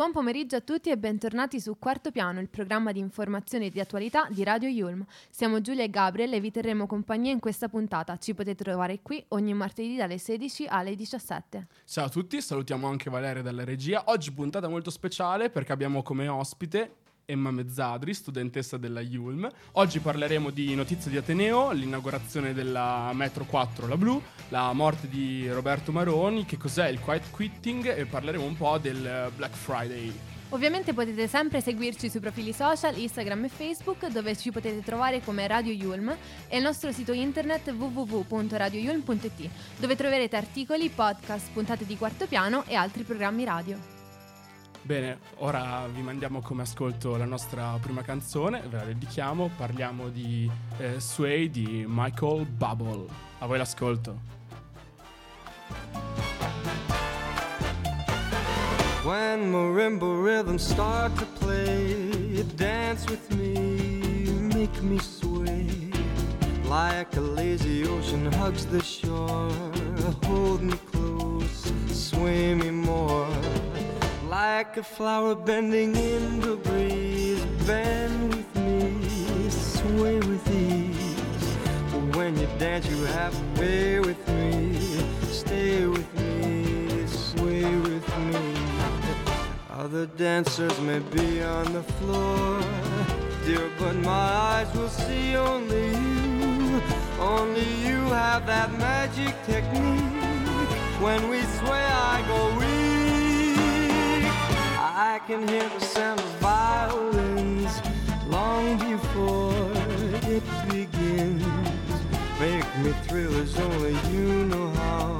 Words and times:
Buon 0.00 0.12
pomeriggio 0.12 0.56
a 0.56 0.62
tutti 0.62 0.88
e 0.88 0.96
bentornati 0.96 1.60
su 1.60 1.76
Quarto 1.78 2.10
Piano, 2.10 2.40
il 2.40 2.48
programma 2.48 2.90
di 2.90 3.00
informazione 3.00 3.66
e 3.66 3.70
di 3.70 3.80
attualità 3.80 4.26
di 4.30 4.42
Radio 4.44 4.70
Yulm. 4.70 5.04
Siamo 5.28 5.60
Giulia 5.60 5.84
e 5.84 5.90
Gabriel 5.90 6.32
e 6.32 6.40
vi 6.40 6.50
terremo 6.50 6.86
compagnia 6.86 7.32
in 7.32 7.38
questa 7.38 7.68
puntata. 7.68 8.16
Ci 8.16 8.32
potete 8.32 8.64
trovare 8.64 9.00
qui 9.02 9.22
ogni 9.28 9.52
martedì 9.52 9.96
dalle 9.96 10.16
16 10.16 10.68
alle 10.68 10.96
17. 10.96 11.66
Ciao 11.84 12.06
a 12.06 12.08
tutti, 12.08 12.40
salutiamo 12.40 12.88
anche 12.88 13.10
Valeria 13.10 13.42
dalla 13.42 13.62
regia. 13.62 14.04
Oggi 14.06 14.32
puntata 14.32 14.68
molto 14.68 14.88
speciale 14.88 15.50
perché 15.50 15.72
abbiamo 15.72 16.02
come 16.02 16.28
ospite 16.28 16.94
Emma 17.30 17.50
Mezzadri, 17.50 18.12
studentessa 18.12 18.76
della 18.76 19.00
Yulm. 19.00 19.48
Oggi 19.72 20.00
parleremo 20.00 20.50
di 20.50 20.74
notizie 20.74 21.10
di 21.10 21.16
Ateneo, 21.16 21.70
l'inaugurazione 21.70 22.52
della 22.52 23.10
Metro 23.14 23.44
4, 23.44 23.86
la 23.86 23.96
blu, 23.96 24.20
la 24.48 24.72
morte 24.72 25.08
di 25.08 25.48
Roberto 25.50 25.92
Maroni, 25.92 26.44
che 26.44 26.56
cos'è 26.56 26.88
il 26.88 27.00
quiet 27.00 27.30
quitting 27.30 27.96
e 27.96 28.04
parleremo 28.06 28.44
un 28.44 28.56
po' 28.56 28.78
del 28.78 29.30
Black 29.36 29.54
Friday. 29.54 30.12
Ovviamente 30.52 30.92
potete 30.92 31.28
sempre 31.28 31.60
seguirci 31.60 32.10
sui 32.10 32.18
profili 32.18 32.52
social, 32.52 32.96
Instagram 32.98 33.44
e 33.44 33.48
Facebook, 33.48 34.08
dove 34.08 34.36
ci 34.36 34.50
potete 34.50 34.82
trovare 34.82 35.20
come 35.20 35.46
Radio 35.46 35.72
Yulm 35.72 36.14
e 36.48 36.56
il 36.56 36.62
nostro 36.62 36.90
sito 36.90 37.12
internet 37.12 37.70
www.radioyulm.it, 37.70 39.48
dove 39.78 39.94
troverete 39.94 40.36
articoli, 40.36 40.88
podcast, 40.88 41.52
puntate 41.52 41.86
di 41.86 41.96
quarto 41.96 42.26
piano 42.26 42.64
e 42.66 42.74
altri 42.74 43.04
programmi 43.04 43.44
radio. 43.44 43.99
Bene, 44.82 45.18
ora 45.36 45.86
vi 45.92 46.00
mandiamo 46.00 46.40
come 46.40 46.62
ascolto 46.62 47.16
la 47.16 47.26
nostra 47.26 47.78
prima 47.80 48.02
canzone, 48.02 48.62
ve 48.68 48.78
la 48.78 48.84
dedichiamo, 48.84 49.50
parliamo 49.56 50.08
di 50.08 50.50
eh, 50.78 50.98
Sway 50.98 51.50
di 51.50 51.84
Michael 51.86 52.46
Bubble. 52.46 53.06
A 53.38 53.46
voi 53.46 53.58
l'ascolto. 53.58 54.38
When 59.04 59.50
marimba 59.50 60.06
rhythms 60.06 60.62
start 60.62 61.14
to 61.18 61.26
play, 61.38 62.42
dance 62.56 63.06
with 63.08 63.30
me, 63.30 64.30
make 64.54 64.82
me 64.82 64.98
sway. 64.98 65.90
Like 66.64 67.16
a 67.16 67.20
lazy 67.20 67.86
ocean 67.86 68.30
hugs 68.32 68.66
the 68.66 68.82
shore, 68.82 69.50
hold 70.24 70.62
me 70.62 70.78
close, 70.90 71.72
sway 71.90 72.54
me 72.54 72.70
more. 72.70 73.28
Like 74.48 74.78
a 74.78 74.82
flower 74.82 75.34
bending 75.34 75.94
in 75.94 76.40
the 76.40 76.56
breeze, 76.56 77.44
bend 77.66 78.34
with 78.34 78.56
me, 78.56 79.50
sway 79.50 80.16
with 80.16 80.50
ease. 80.50 82.16
When 82.16 82.38
you 82.38 82.48
dance, 82.58 82.86
you 82.86 83.04
have 83.18 83.34
to 83.34 83.60
pay 83.60 84.00
with 84.00 84.22
me, 84.28 84.78
stay 85.24 85.84
with 85.84 86.10
me, 86.18 87.06
sway 87.06 87.64
with 87.88 88.08
me. 88.28 88.54
Other 89.72 90.06
dancers 90.06 90.80
may 90.80 91.00
be 91.00 91.42
on 91.42 91.74
the 91.74 91.82
floor, 91.98 92.62
dear, 93.44 93.68
but 93.78 93.94
my 93.96 94.28
eyes 94.54 94.74
will 94.74 94.88
see 94.88 95.36
only 95.36 95.88
you. 95.90 96.80
Only 97.20 97.68
you 97.86 98.00
have 98.24 98.46
that 98.46 98.72
magic 98.78 99.34
technique. 99.44 100.14
When 101.04 101.28
we 101.28 101.42
sway, 101.58 101.84
I 102.14 102.24
go. 102.26 102.69
I 105.12 105.18
can 105.18 105.48
hear 105.48 105.68
the 105.68 105.80
sound 105.80 106.20
of 106.20 106.26
violins 106.38 107.80
long 108.28 108.78
before 108.78 109.72
it 110.30 110.44
begins. 110.68 111.44
Make 112.38 112.78
me 112.78 112.92
thrill 113.08 113.34
as 113.42 113.58
only 113.58 113.96
you 114.12 114.44
know 114.46 114.70
how. 114.70 115.19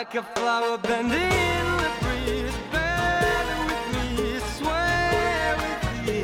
Like 0.00 0.14
a 0.14 0.22
flower 0.22 0.78
bending 0.78 1.12
in 1.12 1.66
the 1.82 1.90
breeze, 2.00 2.56
bend 2.72 3.48
with 3.68 3.86
me, 3.92 4.38
sway 4.56 5.54
with 5.60 5.84
me. 6.06 6.20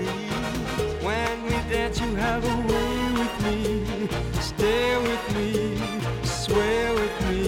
When 1.05 1.43
we 1.45 1.57
dance, 1.71 2.01
you 2.01 2.15
have 2.15 2.43
a 2.43 2.57
way 2.73 2.97
with 3.21 3.37
me, 3.45 4.09
stay 4.41 4.97
with 4.97 5.25
me, 5.37 5.77
sway 6.25 6.91
with 6.95 7.17
me. 7.29 7.43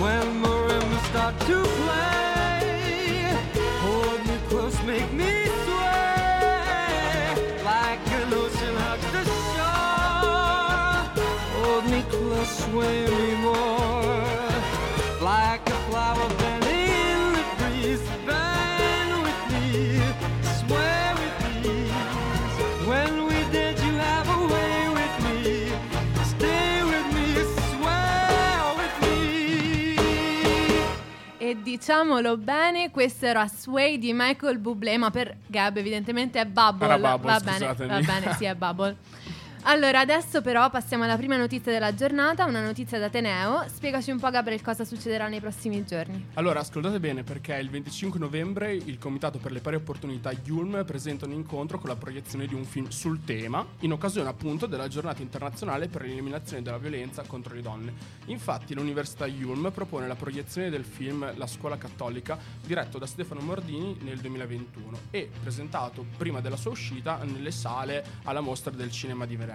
When 0.00 0.26
marimbas 0.44 1.04
start 1.08 1.34
to 1.40 1.58
play, 1.64 2.19
diciamolo 31.80 32.36
bene, 32.36 32.90
questo 32.90 33.24
era 33.24 33.48
Sway 33.48 33.96
di 33.96 34.12
Michael 34.12 34.58
Bublé, 34.58 34.98
ma 34.98 35.10
per 35.10 35.34
Gab 35.46 35.78
evidentemente 35.78 36.38
è 36.38 36.44
Bubble. 36.44 36.84
Era 36.84 36.98
Bubble, 36.98 37.32
va 37.32 37.40
bene, 37.40 37.66
va 37.66 38.00
bene, 38.00 38.34
sì, 38.36 38.44
è 38.44 38.54
Bubble. 38.54 38.96
Allora, 39.64 40.00
adesso 40.00 40.40
però 40.40 40.70
passiamo 40.70 41.04
alla 41.04 41.18
prima 41.18 41.36
notizia 41.36 41.70
della 41.70 41.94
giornata, 41.94 42.46
una 42.46 42.62
notizia 42.62 42.98
da 42.98 43.10
Teneo. 43.10 43.62
Spiegaci 43.68 44.10
un 44.10 44.18
po', 44.18 44.30
Gabriel, 44.30 44.62
cosa 44.62 44.86
succederà 44.86 45.28
nei 45.28 45.38
prossimi 45.38 45.84
giorni. 45.84 46.28
Allora, 46.34 46.60
ascoltate 46.60 46.98
bene 46.98 47.24
perché 47.24 47.54
il 47.56 47.68
25 47.68 48.18
novembre 48.18 48.72
il 48.72 48.98
Comitato 48.98 49.38
per 49.38 49.52
le 49.52 49.60
Pari 49.60 49.76
Opportunità 49.76 50.32
Yulm 50.44 50.82
presenta 50.86 51.26
un 51.26 51.32
incontro 51.32 51.78
con 51.78 51.90
la 51.90 51.96
proiezione 51.96 52.46
di 52.46 52.54
un 52.54 52.64
film 52.64 52.88
sul 52.88 53.22
tema, 53.22 53.64
in 53.80 53.92
occasione 53.92 54.30
appunto 54.30 54.64
della 54.64 54.88
giornata 54.88 55.20
internazionale 55.20 55.88
per 55.88 56.02
l'eliminazione 56.02 56.62
della 56.62 56.78
violenza 56.78 57.22
contro 57.26 57.54
le 57.54 57.60
donne. 57.60 57.92
Infatti 58.26 58.72
l'Università 58.74 59.26
Yulm 59.26 59.70
propone 59.72 60.06
la 60.06 60.16
proiezione 60.16 60.70
del 60.70 60.84
film 60.84 61.36
La 61.36 61.46
scuola 61.46 61.76
cattolica, 61.76 62.38
diretto 62.64 62.96
da 62.98 63.06
Stefano 63.06 63.42
Mordini 63.42 63.98
nel 64.00 64.18
2021 64.20 64.98
e 65.10 65.30
presentato 65.38 66.06
prima 66.16 66.40
della 66.40 66.56
sua 66.56 66.70
uscita 66.70 67.18
nelle 67.24 67.50
sale 67.50 68.04
alla 68.24 68.40
mostra 68.40 68.70
del 68.70 68.90
cinema 68.90 69.26
di 69.26 69.36
Venezia. 69.36 69.49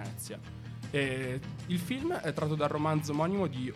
E 0.92 1.40
il 1.66 1.78
film 1.80 2.12
è 2.14 2.32
tratto 2.32 2.54
dal 2.54 2.68
romanzo 2.68 3.10
omonimo 3.10 3.48
di 3.48 3.70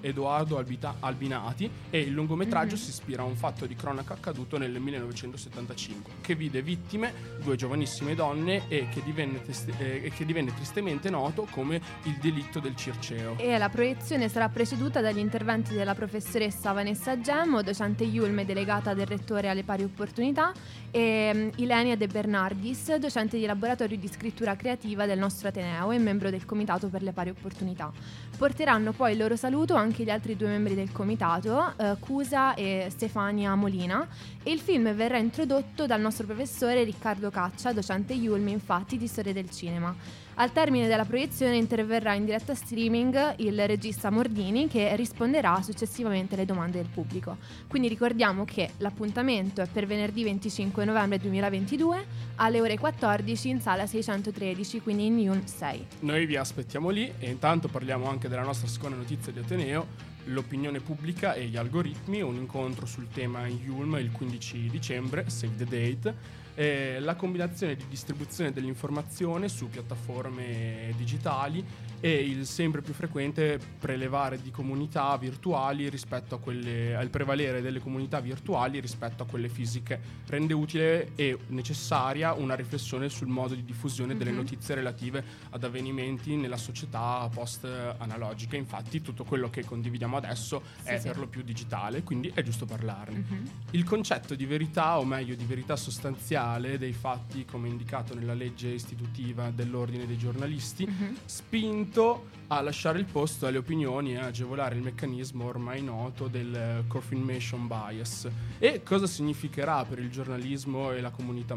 Edoardo 0.00 0.56
Albita- 0.56 0.96
Albinati 1.00 1.70
e 1.90 2.00
il 2.00 2.10
lungometraggio 2.12 2.74
Mhm. 2.74 2.80
si 2.80 2.88
ispira 2.88 3.22
a 3.22 3.26
un 3.26 3.36
fatto 3.36 3.66
di 3.66 3.74
cronaca 3.76 4.14
accaduto 4.14 4.56
nel 4.56 4.80
1975 4.80 6.12
che 6.22 6.34
vide 6.34 6.62
vittime 6.62 7.12
due 7.42 7.54
giovanissime 7.56 8.14
donne 8.14 8.66
e 8.68 8.88
che 8.88 9.02
divenne, 9.04 9.42
testi- 9.42 9.74
eh, 9.78 10.10
che 10.16 10.24
divenne 10.24 10.54
tristemente 10.54 11.10
noto 11.10 11.46
come 11.50 11.80
il 12.04 12.16
delitto 12.20 12.60
del 12.60 12.74
Circeo. 12.74 13.36
E 13.36 13.58
la 13.58 13.68
proiezione 13.68 14.28
sarà 14.30 14.48
preceduta 14.48 15.02
dagli 15.02 15.18
interventi 15.18 15.74
della 15.74 15.94
professoressa 15.94 16.72
Vanessa 16.72 17.20
Gemmo, 17.20 17.62
docente 17.62 18.04
Yulm 18.04 18.38
e 18.38 18.44
delegata 18.46 18.94
del 18.94 19.06
rettore 19.06 19.48
alle 19.50 19.64
pari 19.64 19.84
opportunità, 19.84 20.50
e 20.94 21.32
mm, 21.34 21.48
Ilenia 21.56 21.96
De 21.96 22.06
Bernardis, 22.06 22.94
docente 22.94 23.36
di 23.36 23.46
laboratorio 23.46 23.96
di 23.96 24.06
scrittura 24.06 24.54
creativa 24.54 25.06
del 25.06 25.18
nostro 25.18 25.48
Ateneo 25.48 25.90
e 25.90 25.98
membro 25.98 26.30
del 26.30 26.44
Comitato 26.44 26.86
per 26.86 27.02
le 27.02 27.10
pari 27.10 27.30
opportunità. 27.30 27.90
Porteranno 28.38 28.92
poi 28.92 29.12
il 29.12 29.18
loro 29.18 29.34
saluto 29.34 29.74
anche 29.74 30.04
gli 30.04 30.10
altri 30.10 30.36
due 30.36 30.48
membri 30.48 30.76
del 30.76 30.92
comitato, 30.92 31.74
eh, 31.76 31.96
Cusa 31.98 32.54
e 32.54 32.86
Stefania 32.90 33.56
Molina, 33.56 34.06
e 34.44 34.52
il 34.52 34.60
film 34.60 34.94
verrà 34.94 35.18
introdotto 35.18 35.86
dal 35.86 36.00
nostro 36.00 36.26
professore 36.26 36.84
Riccardo 36.84 37.28
Caccia, 37.28 37.72
docente 37.72 38.12
Yulm 38.12 38.46
infatti 38.46 38.96
di 38.96 39.08
storia 39.08 39.32
del 39.32 39.50
cinema. 39.50 40.22
Al 40.36 40.50
termine 40.50 40.88
della 40.88 41.04
proiezione 41.04 41.56
interverrà 41.56 42.14
in 42.14 42.24
diretta 42.24 42.56
streaming 42.56 43.36
il 43.36 43.68
regista 43.68 44.10
Mordini 44.10 44.66
che 44.66 44.96
risponderà 44.96 45.62
successivamente 45.62 46.34
alle 46.34 46.44
domande 46.44 46.78
del 46.78 46.88
pubblico. 46.92 47.36
Quindi 47.68 47.86
ricordiamo 47.86 48.44
che 48.44 48.70
l'appuntamento 48.78 49.62
è 49.62 49.68
per 49.72 49.86
venerdì 49.86 50.24
25 50.24 50.84
novembre 50.84 51.18
2022 51.18 52.06
alle 52.36 52.60
ore 52.60 52.76
14 52.76 53.48
in 53.48 53.60
sala 53.60 53.86
613, 53.86 54.80
quindi 54.80 55.06
in 55.06 55.20
Yulm 55.20 55.44
6. 55.44 55.86
Noi 56.00 56.26
vi 56.26 56.34
aspettiamo 56.34 56.88
lì 56.88 57.12
e 57.20 57.30
intanto 57.30 57.68
parliamo 57.68 58.08
anche 58.08 58.28
della 58.28 58.42
nostra 58.42 58.66
seconda 58.66 58.96
notizia 58.96 59.30
di 59.30 59.38
Ateneo, 59.38 59.86
l'opinione 60.24 60.80
pubblica 60.80 61.34
e 61.34 61.44
gli 61.44 61.56
algoritmi, 61.56 62.22
un 62.22 62.34
incontro 62.34 62.86
sul 62.86 63.06
tema 63.08 63.46
in 63.46 63.58
Yulm 63.58 63.94
il 64.00 64.10
15 64.10 64.68
dicembre, 64.68 65.30
save 65.30 65.54
the 65.58 65.64
date, 65.64 66.42
e 66.54 66.98
la 67.00 67.14
combinazione 67.16 67.74
di 67.76 67.84
distribuzione 67.88 68.52
dell'informazione 68.52 69.48
su 69.48 69.68
piattaforme 69.68 70.92
digitali 70.96 71.64
e 72.00 72.12
il 72.22 72.44
sempre 72.46 72.82
più 72.82 72.92
frequente 72.92 73.58
prelevare 73.78 74.40
di 74.40 74.50
comunità 74.50 75.16
virtuali 75.16 75.88
rispetto 75.88 76.34
a 76.34 76.38
quelle 76.38 76.94
al 76.94 77.08
prevalere 77.08 77.62
delle 77.62 77.80
comunità 77.80 78.20
virtuali 78.20 78.78
rispetto 78.78 79.22
a 79.22 79.26
quelle 79.26 79.48
fisiche 79.48 79.98
rende 80.26 80.52
utile 80.52 81.12
e 81.14 81.38
necessaria 81.48 82.34
una 82.34 82.54
riflessione 82.54 83.08
sul 83.08 83.28
modo 83.28 83.54
di 83.54 83.64
diffusione 83.64 84.16
delle 84.16 84.30
Mhm. 84.32 84.36
notizie 84.36 84.74
relative 84.74 85.24
ad 85.50 85.64
avvenimenti 85.64 86.36
nella 86.36 86.58
società 86.58 87.28
post 87.32 87.64
analogica 87.98 88.56
infatti 88.56 89.00
tutto 89.00 89.24
quello 89.24 89.48
che 89.48 89.64
condividiamo 89.64 90.16
adesso 90.18 90.62
Sì, 90.82 90.88
è 90.90 90.98
sì. 90.98 91.06
per 91.08 91.18
lo 91.18 91.26
più 91.26 91.42
digitale 91.42 92.02
quindi 92.02 92.30
è 92.34 92.42
giusto 92.42 92.66
parlarne 92.66 93.24
Mhm. 93.26 93.50
il 93.70 93.84
concetto 93.84 94.34
di 94.34 94.44
verità, 94.44 94.98
o 94.98 95.04
meglio 95.04 95.34
di 95.34 95.44
verità 95.44 95.74
sostanziale 95.76 96.42
dei 96.78 96.92
fatti, 96.92 97.44
come 97.44 97.68
indicato 97.68 98.14
nella 98.14 98.34
legge 98.34 98.68
istitutiva 98.68 99.50
dell'ordine 99.50 100.06
dei 100.06 100.18
giornalisti, 100.18 100.86
Mhm. 100.86 101.16
spinto 101.24 102.28
a 102.48 102.60
lasciare 102.60 102.98
il 102.98 103.04
posto 103.04 103.46
alle 103.46 103.58
opinioni 103.58 104.14
e 104.14 104.18
agevolare 104.18 104.74
il 104.74 104.82
meccanismo 104.82 105.44
ormai 105.44 105.82
noto 105.82 106.28
del 106.28 106.54
eh, 106.54 106.84
confirmation 106.86 107.66
bias. 107.66 108.28
E 108.58 108.82
cosa 108.82 109.06
significherà 109.06 109.84
per 109.84 109.98
il 109.98 110.10
giornalismo 110.10 110.92
e 110.92 111.00
la 111.00 111.10
comunità 111.10 111.56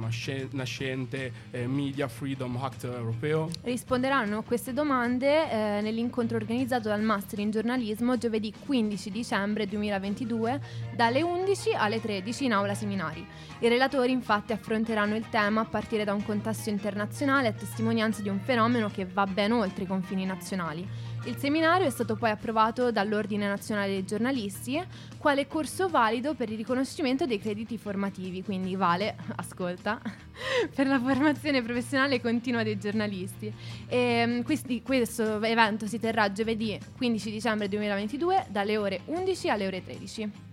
nascente 0.51 1.31
eh, 1.51 1.67
Media 1.67 2.07
Freedom 2.07 2.55
Act 2.57 2.85
europeo? 2.85 3.49
Risponderanno 3.63 4.39
a 4.39 4.43
queste 4.43 4.73
domande 4.73 5.49
eh, 5.49 5.81
nell'incontro 5.81 6.37
organizzato 6.37 6.89
dal 6.89 7.01
Master 7.01 7.39
in 7.39 7.51
giornalismo 7.51 8.17
giovedì 8.17 8.53
15 8.65 9.11
dicembre 9.11 9.67
2022 9.67 10.61
dalle 10.95 11.21
11 11.21 11.73
alle 11.73 12.01
13 12.01 12.45
in 12.45 12.53
aula 12.53 12.73
seminari. 12.73 13.25
I 13.59 13.67
relatori 13.67 14.11
infatti 14.11 14.53
affronteranno 14.53 15.15
il 15.15 15.29
tema 15.29 15.61
a 15.61 15.65
partire 15.65 16.03
da 16.03 16.13
un 16.13 16.23
contesto 16.23 16.69
internazionale 16.69 17.47
a 17.47 17.53
testimonianza 17.53 18.21
di 18.21 18.29
un 18.29 18.39
fenomeno 18.39 18.89
che 18.89 19.05
va 19.05 19.25
ben 19.25 19.51
oltre 19.51 19.83
i 19.83 19.87
confini 19.87 20.25
nazionali. 20.25 20.76
Il 21.25 21.37
seminario 21.37 21.85
è 21.85 21.89
stato 21.89 22.15
poi 22.15 22.29
approvato 22.29 22.91
dall'Ordine 22.91 23.47
Nazionale 23.47 23.89
dei 23.89 24.05
Giornalisti, 24.05 24.81
quale 25.17 25.47
corso 25.47 25.87
valido 25.87 26.33
per 26.35 26.49
il 26.49 26.57
riconoscimento 26.57 27.25
dei 27.25 27.39
crediti 27.39 27.77
formativi, 27.77 28.43
quindi 28.43 28.75
vale, 28.75 29.15
ascolta, 29.35 29.99
per 30.73 30.87
la 30.87 30.99
formazione 30.99 31.61
professionale 31.61 32.21
continua 32.21 32.63
dei 32.63 32.77
giornalisti. 32.77 33.51
E, 33.87 34.41
questi- 34.45 34.81
questo 34.81 35.41
evento 35.41 35.87
si 35.87 35.99
terrà 35.99 36.31
giovedì 36.31 36.79
15 36.95 37.31
dicembre 37.31 37.67
2022 37.67 38.45
dalle 38.49 38.77
ore 38.77 39.01
11 39.05 39.49
alle 39.49 39.67
ore 39.67 39.83
13. 39.83 40.46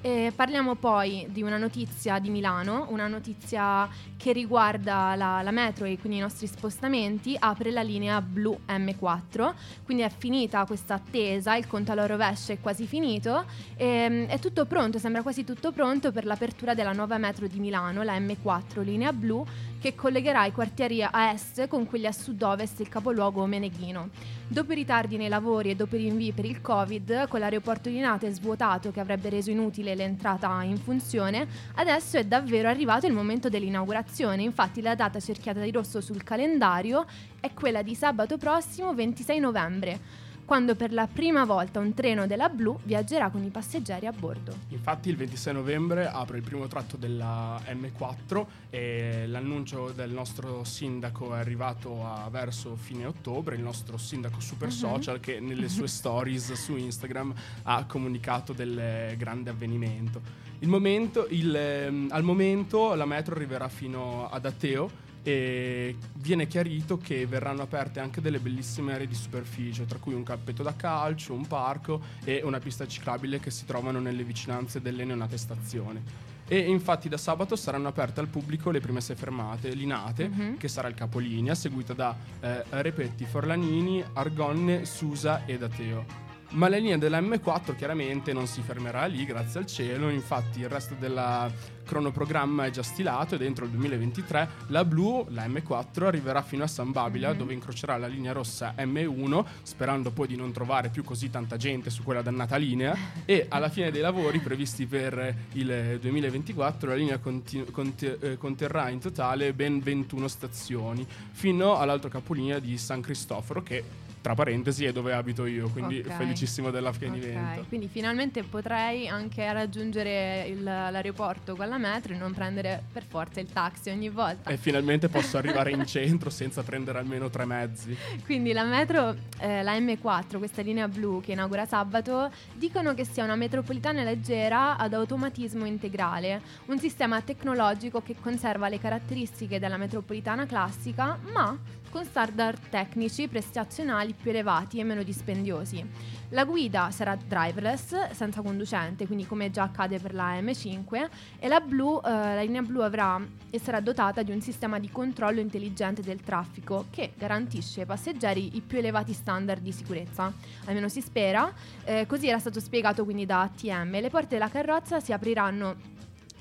E 0.00 0.32
parliamo 0.34 0.76
poi 0.76 1.26
di 1.28 1.42
una 1.42 1.56
notizia 1.56 2.20
di 2.20 2.30
Milano, 2.30 2.86
una 2.90 3.08
notizia 3.08 3.88
che 4.16 4.32
riguarda 4.32 5.16
la, 5.16 5.42
la 5.42 5.50
metro 5.50 5.86
e 5.86 5.98
quindi 5.98 6.18
i 6.18 6.20
nostri 6.20 6.46
spostamenti, 6.46 7.36
apre 7.36 7.72
la 7.72 7.82
linea 7.82 8.20
blu 8.20 8.56
M4, 8.68 9.54
quindi 9.84 10.04
è 10.04 10.10
finita 10.16 10.64
questa 10.66 10.94
attesa, 10.94 11.56
il 11.56 11.66
conto 11.66 11.90
alla 11.90 12.06
rovescia 12.06 12.52
è 12.52 12.60
quasi 12.60 12.86
finito, 12.86 13.44
e, 13.76 14.26
è 14.26 14.38
tutto 14.38 14.66
pronto, 14.66 15.00
sembra 15.00 15.22
quasi 15.22 15.42
tutto 15.42 15.72
pronto 15.72 16.12
per 16.12 16.26
l'apertura 16.26 16.74
della 16.74 16.92
nuova 16.92 17.18
metro 17.18 17.48
di 17.48 17.58
Milano, 17.58 18.04
la 18.04 18.16
M4 18.18 18.82
linea 18.84 19.12
blu, 19.12 19.44
che 19.80 19.94
collegherà 19.94 20.44
i 20.44 20.52
quartieri 20.52 21.02
a 21.02 21.32
est 21.32 21.68
con 21.68 21.86
quelli 21.86 22.06
a 22.06 22.12
sud-ovest 22.12 22.80
il 22.80 22.88
capoluogo 22.88 23.46
Meneghino. 23.46 24.08
Dopo 24.46 24.72
i 24.72 24.76
ritardi 24.76 25.16
nei 25.16 25.28
lavori 25.28 25.70
e 25.70 25.76
dopo 25.76 25.96
i 25.96 26.00
rinvii 26.00 26.32
per 26.32 26.44
il 26.44 26.60
Covid, 26.60 27.28
con 27.28 27.40
l'aeroporto 27.40 27.88
di 27.88 28.00
Nate 28.00 28.30
svuotato 28.30 28.90
che 28.90 29.00
avrebbe 29.00 29.28
reso 29.28 29.50
inutile 29.50 29.94
l'entrata 29.94 30.62
in 30.62 30.78
funzione, 30.78 31.46
adesso 31.74 32.16
è 32.16 32.24
davvero 32.24 32.68
arrivato 32.68 33.06
il 33.06 33.12
momento 33.12 33.48
dell'inaugurazione. 33.48 34.42
Infatti 34.42 34.80
la 34.80 34.94
data 34.94 35.20
cerchiata 35.20 35.60
di 35.60 35.70
rosso 35.70 36.00
sul 36.00 36.24
calendario 36.24 37.06
è 37.40 37.52
quella 37.52 37.82
di 37.82 37.94
sabato 37.94 38.36
prossimo 38.36 38.94
26 38.94 39.38
novembre, 39.38 40.26
quando 40.48 40.74
per 40.76 40.94
la 40.94 41.06
prima 41.06 41.44
volta 41.44 41.78
un 41.78 41.92
treno 41.92 42.26
della 42.26 42.48
Blu 42.48 42.78
viaggerà 42.84 43.28
con 43.28 43.44
i 43.44 43.50
passeggeri 43.50 44.06
a 44.06 44.12
bordo. 44.12 44.54
Infatti 44.68 45.10
il 45.10 45.16
26 45.16 45.52
novembre 45.52 46.08
apre 46.08 46.38
il 46.38 46.42
primo 46.42 46.66
tratto 46.68 46.96
della 46.96 47.60
M4 47.66 48.46
e 48.70 49.26
l'annuncio 49.26 49.90
del 49.94 50.10
nostro 50.10 50.64
sindaco 50.64 51.34
è 51.34 51.38
arrivato 51.38 52.02
verso 52.30 52.76
fine 52.76 53.04
ottobre, 53.04 53.56
il 53.56 53.62
nostro 53.62 53.98
sindaco 53.98 54.40
super 54.40 54.68
Mhm. 54.68 54.74
social 54.74 55.20
che 55.20 55.38
nelle 55.38 55.68
sue 55.68 55.86
stories 56.00 56.50
su 56.54 56.74
Instagram 56.78 57.34
ha 57.64 57.84
comunicato 57.84 58.54
del 58.54 59.14
grande 59.18 59.50
avvenimento. 59.50 60.46
Il 60.60 60.68
momento- 60.68 61.26
il, 61.28 61.54
ehm, 61.54 62.08
al 62.10 62.22
momento 62.22 62.94
la 62.94 63.04
metro 63.04 63.34
arriverà 63.34 63.68
fino 63.68 64.30
ad 64.30 64.46
Ateo 64.46 64.90
e 65.22 65.96
viene 66.14 66.46
chiarito 66.46 66.98
che 66.98 67.26
verranno 67.26 67.62
aperte 67.62 68.00
anche 68.00 68.20
delle 68.20 68.38
bellissime 68.38 68.94
aree 68.94 69.06
di 69.06 69.14
superficie, 69.14 69.86
tra 69.86 69.98
cui 69.98 70.14
un 70.14 70.22
campetto 70.22 70.62
da 70.62 70.74
calcio, 70.74 71.32
un 71.34 71.46
parco 71.46 72.00
e 72.24 72.40
una 72.44 72.58
pista 72.58 72.86
ciclabile 72.86 73.40
che 73.40 73.50
si 73.50 73.64
trovano 73.66 73.98
nelle 74.00 74.24
vicinanze 74.24 74.80
delle 74.80 75.04
neonate 75.04 75.36
stazioni. 75.36 76.02
E 76.50 76.58
infatti 76.60 77.10
da 77.10 77.18
sabato 77.18 77.56
saranno 77.56 77.88
aperte 77.88 78.20
al 78.20 78.28
pubblico 78.28 78.70
le 78.70 78.80
prime 78.80 79.02
sei 79.02 79.16
fermate, 79.16 79.74
Linate, 79.74 80.28
Mhm. 80.28 80.56
che 80.56 80.68
sarà 80.68 80.88
il 80.88 80.94
capolinea, 80.94 81.54
seguita 81.54 81.92
da 81.92 82.16
eh, 82.40 82.64
Repetti, 82.70 83.26
Forlanini, 83.26 84.02
Argonne, 84.14 84.86
Susa 84.86 85.42
ed 85.44 85.62
Ateo. 85.62 86.26
Ma 86.52 86.70
la 86.70 86.78
linea 86.78 86.96
della 86.96 87.20
M4 87.20 87.74
chiaramente 87.76 88.32
non 88.32 88.46
si 88.46 88.62
fermerà 88.62 89.04
lì, 89.04 89.26
grazie 89.26 89.60
al 89.60 89.66
cielo, 89.66 90.08
infatti 90.08 90.60
il 90.60 90.68
resto 90.70 90.94
del 90.98 91.52
cronoprogramma 91.88 92.66
è 92.66 92.70
già 92.70 92.82
stilato 92.82 93.34
e 93.34 93.38
dentro 93.38 93.64
il 93.64 93.70
2023 93.70 94.48
la 94.66 94.84
blu, 94.84 95.26
la 95.30 95.46
M4, 95.46 96.04
arriverà 96.04 96.42
fino 96.42 96.62
a 96.62 96.66
San 96.66 96.92
Babila 96.92 97.28
mm-hmm. 97.28 97.38
dove 97.38 97.54
incrocerà 97.54 97.96
la 97.96 98.06
linea 98.06 98.32
rossa 98.32 98.74
M1, 98.76 99.44
sperando 99.62 100.10
poi 100.10 100.26
di 100.26 100.36
non 100.36 100.52
trovare 100.52 100.90
più 100.90 101.02
così 101.02 101.30
tanta 101.30 101.56
gente 101.56 101.88
su 101.88 102.02
quella 102.02 102.20
dannata 102.20 102.56
linea 102.56 102.94
e 103.24 103.46
alla 103.48 103.70
fine 103.70 103.90
dei 103.90 104.02
lavori 104.02 104.38
previsti 104.38 104.86
per 104.86 105.34
il 105.52 105.98
2024 106.00 106.90
la 106.90 106.94
linea 106.94 107.18
conti- 107.18 107.64
conti- 107.70 108.16
eh, 108.20 108.36
conterrà 108.36 108.90
in 108.90 109.00
totale 109.00 109.54
ben 109.54 109.80
21 109.80 110.28
stazioni 110.28 111.06
fino 111.32 111.76
all'altro 111.76 112.10
capolinea 112.10 112.58
di 112.58 112.76
San 112.76 113.00
Cristoforo 113.00 113.62
che 113.62 114.06
tra 114.28 114.34
parentesi 114.34 114.84
è 114.84 114.92
dove 114.92 115.14
abito 115.14 115.46
io, 115.46 115.70
quindi 115.70 116.00
okay. 116.00 116.18
felicissimo 116.18 116.70
dell'avvenimento. 116.70 117.38
Okay. 117.38 117.64
Quindi 117.66 117.88
finalmente 117.88 118.42
potrei 118.42 119.08
anche 119.08 119.50
raggiungere 119.50 120.44
il, 120.48 120.62
l'aeroporto 120.62 121.56
con 121.56 121.66
la 121.66 121.78
metro 121.78 122.12
e 122.12 122.18
non 122.18 122.34
prendere 122.34 122.82
per 122.92 123.04
forza 123.04 123.40
il 123.40 123.50
taxi 123.50 123.88
ogni 123.88 124.10
volta. 124.10 124.50
E 124.50 124.58
finalmente 124.58 125.08
posso 125.08 125.38
arrivare 125.38 125.70
in 125.70 125.86
centro 125.86 126.28
senza 126.28 126.62
prendere 126.62 126.98
almeno 126.98 127.30
tre 127.30 127.46
mezzi. 127.46 127.96
Quindi 128.26 128.52
la 128.52 128.64
metro, 128.64 129.16
eh, 129.38 129.62
la 129.62 129.78
M4, 129.78 130.36
questa 130.36 130.60
linea 130.60 130.88
blu 130.88 131.22
che 131.22 131.32
inaugura 131.32 131.64
sabato, 131.64 132.30
dicono 132.52 132.92
che 132.92 133.06
sia 133.06 133.24
una 133.24 133.36
metropolitana 133.36 134.02
leggera 134.02 134.76
ad 134.76 134.92
automatismo 134.92 135.64
integrale, 135.64 136.42
un 136.66 136.78
sistema 136.78 137.22
tecnologico 137.22 138.02
che 138.02 138.14
conserva 138.20 138.68
le 138.68 138.78
caratteristiche 138.78 139.58
della 139.58 139.78
metropolitana 139.78 140.44
classica, 140.44 141.18
ma 141.32 141.56
con 141.90 142.04
standard 142.04 142.68
tecnici 142.68 143.28
prestazionali 143.28 144.14
più 144.14 144.30
elevati 144.30 144.78
e 144.78 144.84
meno 144.84 145.02
dispendiosi. 145.02 145.84
La 146.30 146.44
guida 146.44 146.90
sarà 146.90 147.16
driverless, 147.16 148.10
senza 148.10 148.42
conducente, 148.42 149.06
quindi 149.06 149.26
come 149.26 149.50
già 149.50 149.62
accade 149.62 149.98
per 149.98 150.12
la 150.12 150.38
M5, 150.40 151.08
e 151.38 151.48
la, 151.48 151.60
blu, 151.60 152.00
eh, 152.04 152.10
la 152.10 152.42
linea 152.42 152.62
blu 152.62 152.80
avrà 152.80 153.20
e 153.50 153.58
sarà 153.58 153.80
dotata 153.80 154.22
di 154.22 154.30
un 154.30 154.40
sistema 154.40 154.78
di 154.78 154.90
controllo 154.90 155.40
intelligente 155.40 156.02
del 156.02 156.20
traffico 156.20 156.86
che 156.90 157.12
garantisce 157.16 157.80
ai 157.80 157.86
passeggeri 157.86 158.56
i 158.56 158.60
più 158.60 158.78
elevati 158.78 159.12
standard 159.12 159.62
di 159.62 159.72
sicurezza. 159.72 160.32
Almeno 160.66 160.88
si 160.88 161.00
spera. 161.00 161.50
Eh, 161.84 162.06
così 162.06 162.28
era 162.28 162.38
stato 162.38 162.60
spiegato 162.60 163.04
quindi 163.04 163.24
da 163.24 163.42
ATM. 163.42 164.00
Le 164.00 164.10
porte 164.10 164.34
della 164.36 164.50
carrozza 164.50 165.00
si 165.00 165.12
apriranno 165.12 165.96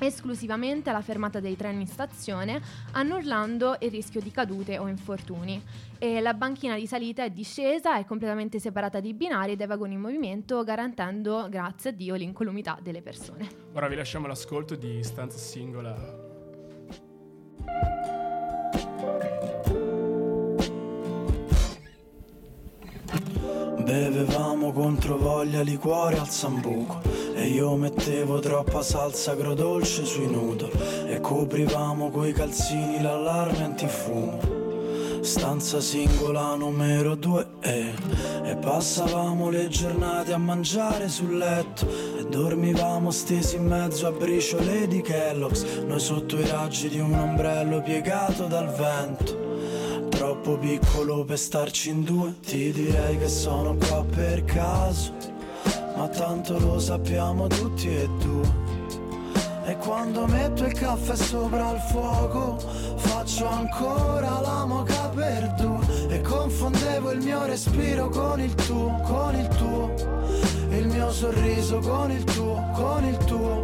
esclusivamente 0.06 0.90
alla 0.90 1.02
fermata 1.02 1.40
dei 1.40 1.56
treni 1.56 1.82
in 1.82 1.88
stazione, 1.88 2.62
annullando 2.92 3.78
il 3.80 3.90
rischio 3.90 4.22
di 4.22 4.32
cadute 4.32 4.78
o 4.78 4.88
infortuni. 4.88 5.62
E 5.98 6.20
la 6.22 6.34
banchina 6.34 6.76
di 6.76 6.86
salita 6.86 7.24
e 7.24 7.32
discesa 7.32 7.98
è 7.98 8.06
completamente 8.06 8.60
separata 8.60 9.00
dai 9.00 9.14
binari 9.14 9.54
e 9.54 9.56
dai 9.56 9.68
vagoni 9.68 9.96
in 9.96 10.02
movimento, 10.02 10.64
garantendo, 10.64 11.48
grazie 11.50 11.90
a 11.90 11.94
Dio, 11.94 12.16
l'incolumità 12.16 12.78
delle 12.82 13.02
persone. 13.02 13.48
Ora 13.74 13.88
vi 13.88 13.96
lasciamo 13.96 14.28
l'ascolto 14.28 14.76
di 14.76 15.04
Stanza 15.04 15.38
Singola. 15.38 16.26
Bevevamo 23.84 24.74
contro 24.74 25.18
voglia 25.18 25.62
liquore 25.62 26.18
al 26.20 26.28
sambuco 26.28 27.27
E 27.38 27.50
io 27.50 27.76
mettevo 27.76 28.40
troppa 28.40 28.82
salsa 28.82 29.34
agrodolce 29.34 30.06
sui 30.06 30.28
noodle 30.28 31.08
E 31.08 31.22
coprivamo 31.22 32.10
coi 32.10 32.34
calzini 32.34 33.00
l'allarme 33.00 33.64
antifumo. 33.64 34.40
Stanza 35.22 35.80
singola 35.80 36.56
numero 36.56 37.14
due 37.14 37.46
e, 37.60 37.94
e 38.44 38.56
passavamo 38.56 39.52
le 39.52 39.68
giornate 39.68 40.34
a 40.34 40.40
mangiare 40.40 41.10
sul 41.10 41.38
letto 41.38 41.88
E 42.18 42.26
dormivamo 42.26 43.12
stesi 43.12 43.58
in 43.58 43.68
mezzo 43.68 44.08
a 44.08 44.12
briciole 44.12 44.88
di 44.88 45.02
Kellogg's. 45.02 45.64
Noi 45.86 46.00
sotto 46.00 46.40
i 46.40 46.48
raggi 46.48 46.90
di 46.90 47.00
un 47.00 47.14
ombrello 47.14 47.84
piegato 47.84 48.46
dal 48.46 48.74
vento. 48.74 50.10
Troppo 50.10 50.58
piccolo 50.58 51.24
per 51.24 51.38
starci 51.38 51.90
in 51.92 52.04
due 52.04 52.34
Ti 52.44 52.72
direi 52.72 53.20
che 53.20 53.28
sono 53.28 53.76
qua 53.76 54.04
per 54.04 54.44
caso 54.44 55.37
Ma 55.98 56.08
tanto 56.10 56.60
lo 56.60 56.80
sappiamo 56.80 57.48
tutti 57.48 57.88
e 57.88 58.08
due. 58.20 58.66
E 59.66 59.76
quando 59.78 60.28
metto 60.28 60.64
il 60.64 60.74
caffè 60.74 61.16
sopra 61.16 61.72
il 61.72 61.80
fuoco 61.90 62.58
Faccio 62.98 63.48
ancora 63.48 64.40
la 64.40 64.66
moca 64.66 65.10
per 65.10 65.56
due. 65.58 66.16
E 66.16 66.22
confondevo 66.22 67.12
il 67.12 67.24
mio 67.24 67.46
respiro 67.46 68.10
con 68.10 68.40
il 68.40 68.54
tuo, 68.54 69.02
con 69.04 69.36
il 69.36 69.48
tuo. 69.48 69.94
Il 70.70 70.88
mio 70.88 71.12
sorriso 71.12 71.80
con 71.80 72.12
il 72.12 72.24
tuo, 72.24 72.64
con 72.74 73.04
il 73.04 73.18
tuo. 73.26 73.64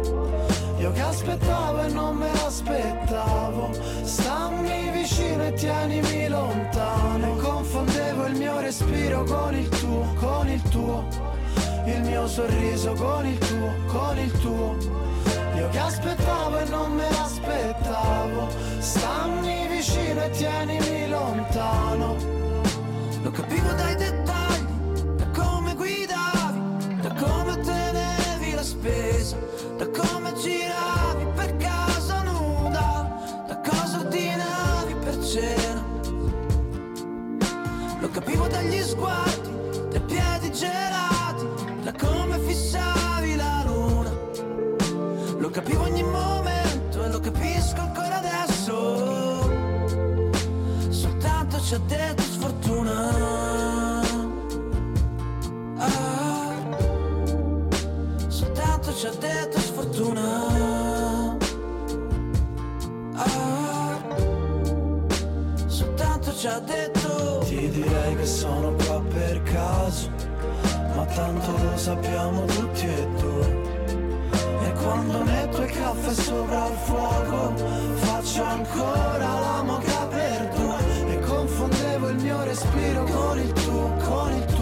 Io 0.78 0.90
che 0.90 1.00
aspettavo 1.02 1.82
e 1.82 1.88
non 1.92 2.16
me 2.16 2.32
l'aspettavo. 2.32 3.70
Stammi 4.02 4.90
vicino 4.90 5.44
e 5.44 5.52
tienimi 5.52 6.26
lontano. 6.26 7.36
E 7.36 7.40
confondevo 7.40 8.26
il 8.26 8.36
mio 8.36 8.58
respiro 8.58 9.22
con 9.22 9.54
il 9.54 9.68
tuo, 9.68 10.14
con 10.18 10.48
il 10.48 10.62
tuo 10.62 11.32
Il 11.86 12.00
mio 12.02 12.26
sorriso 12.26 12.92
con 12.94 13.26
il 13.26 13.38
tuo, 13.38 13.74
con 13.86 14.18
il 14.18 14.32
tuo. 14.40 14.76
Io 15.56 15.68
che 15.68 15.78
aspettavo 15.78 16.58
e 16.58 16.64
non 16.66 16.92
me 16.92 17.08
l'aspettavo. 17.10 18.48
Stammi 18.78 19.66
vicino 19.68 20.22
e 20.24 20.30
tienimi 20.30 21.08
lontano. 21.08 22.16
Lo 23.22 23.30
capivo 23.30 23.72
dai 23.72 23.94
dettagli 23.96 24.66
Da 25.16 25.24
come 25.28 25.74
guidavi 25.74 27.00
Da 27.00 27.14
come 27.14 27.58
tenevi 27.60 28.52
la 28.52 28.62
spesa 28.62 29.34
Da 29.78 29.88
come 29.88 30.34
giravi 30.34 31.24
per 31.34 31.56
casa 31.56 32.22
nuda, 32.22 33.44
da 33.46 33.60
cosa 33.60 34.00
ordinavi 34.00 34.94
per 35.02 35.24
cena. 35.24 35.82
Lo 38.00 38.08
capivo 38.10 38.46
dagli 38.46 38.80
sguardi, 38.82 39.23
ci 51.74 51.80
ha 51.80 51.86
detto 51.88 52.22
sfortuna. 52.22 53.10
Ah, 55.76 56.54
soltanto 58.28 58.94
ci 58.94 59.06
ha 59.06 59.12
detto 59.18 59.58
sfortuna. 59.58 61.36
Ah, 63.14 63.98
soltanto 65.66 66.34
ci 66.36 66.46
ha 66.46 66.60
detto. 66.60 67.38
Ti 67.44 67.68
direi 67.70 68.16
che 68.16 68.26
sono 68.26 68.72
qua 68.86 69.00
per 69.00 69.42
caso, 69.42 70.10
ma 70.94 71.04
tanto 71.06 71.50
lo 71.50 71.76
sappiamo 71.76 72.44
tutti 72.44 72.86
e 72.86 73.08
due. 73.18 73.62
E 74.62 74.72
quando 74.74 75.24
metto 75.24 75.62
il 75.62 75.70
caffè 75.72 76.12
sopra 76.14 76.68
il 76.68 76.76
fuoco, 76.84 77.52
faccio 77.94 78.44
ancora 78.44 79.40
la 79.40 79.62
moca 79.64 80.03
respiro 82.54 83.02
con 83.02 83.38
il 83.40 83.52
tuo, 83.52 83.96
con 84.04 84.32
il 84.32 84.44
tuo. 84.44 84.53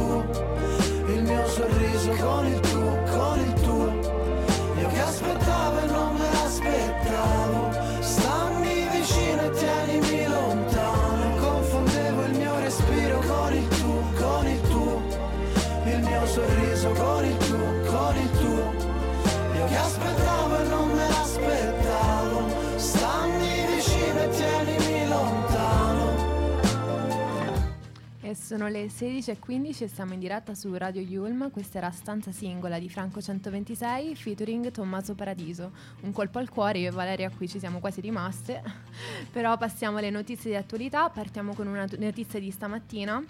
Sono 28.35 28.69
le 28.69 28.87
16.15 28.87 29.83
e 29.83 29.89
siamo 29.89 30.13
in 30.13 30.19
diretta 30.19 30.55
su 30.55 30.75
Radio 30.75 31.01
Yulm. 31.01 31.51
Questa 31.51 31.79
era 31.79 31.91
Stanza 31.91 32.33
Singola 32.33 32.79
di 32.79 32.89
Franco 32.89 33.21
126 33.21 34.15
featuring 34.15 34.71
Tommaso 34.71 35.15
Paradiso. 35.15 35.73
Un 36.03 36.13
colpo 36.13 36.39
al 36.39 36.49
cuore, 36.49 36.79
io 36.79 36.89
e 36.89 36.93
Valeria 36.93 37.31
qui 37.31 37.49
ci 37.49 37.59
siamo 37.59 37.79
quasi 37.79 38.01
rimaste. 38.01 38.63
Però 39.31 39.57
passiamo 39.57 39.99
alle 39.99 40.11
notizie 40.11 40.51
di 40.51 40.57
attualità. 40.57 41.09
Partiamo 41.11 41.55
con 41.55 41.67
una 41.67 41.87
notizia 41.99 42.39
di 42.39 42.51
stamattina 42.51 43.23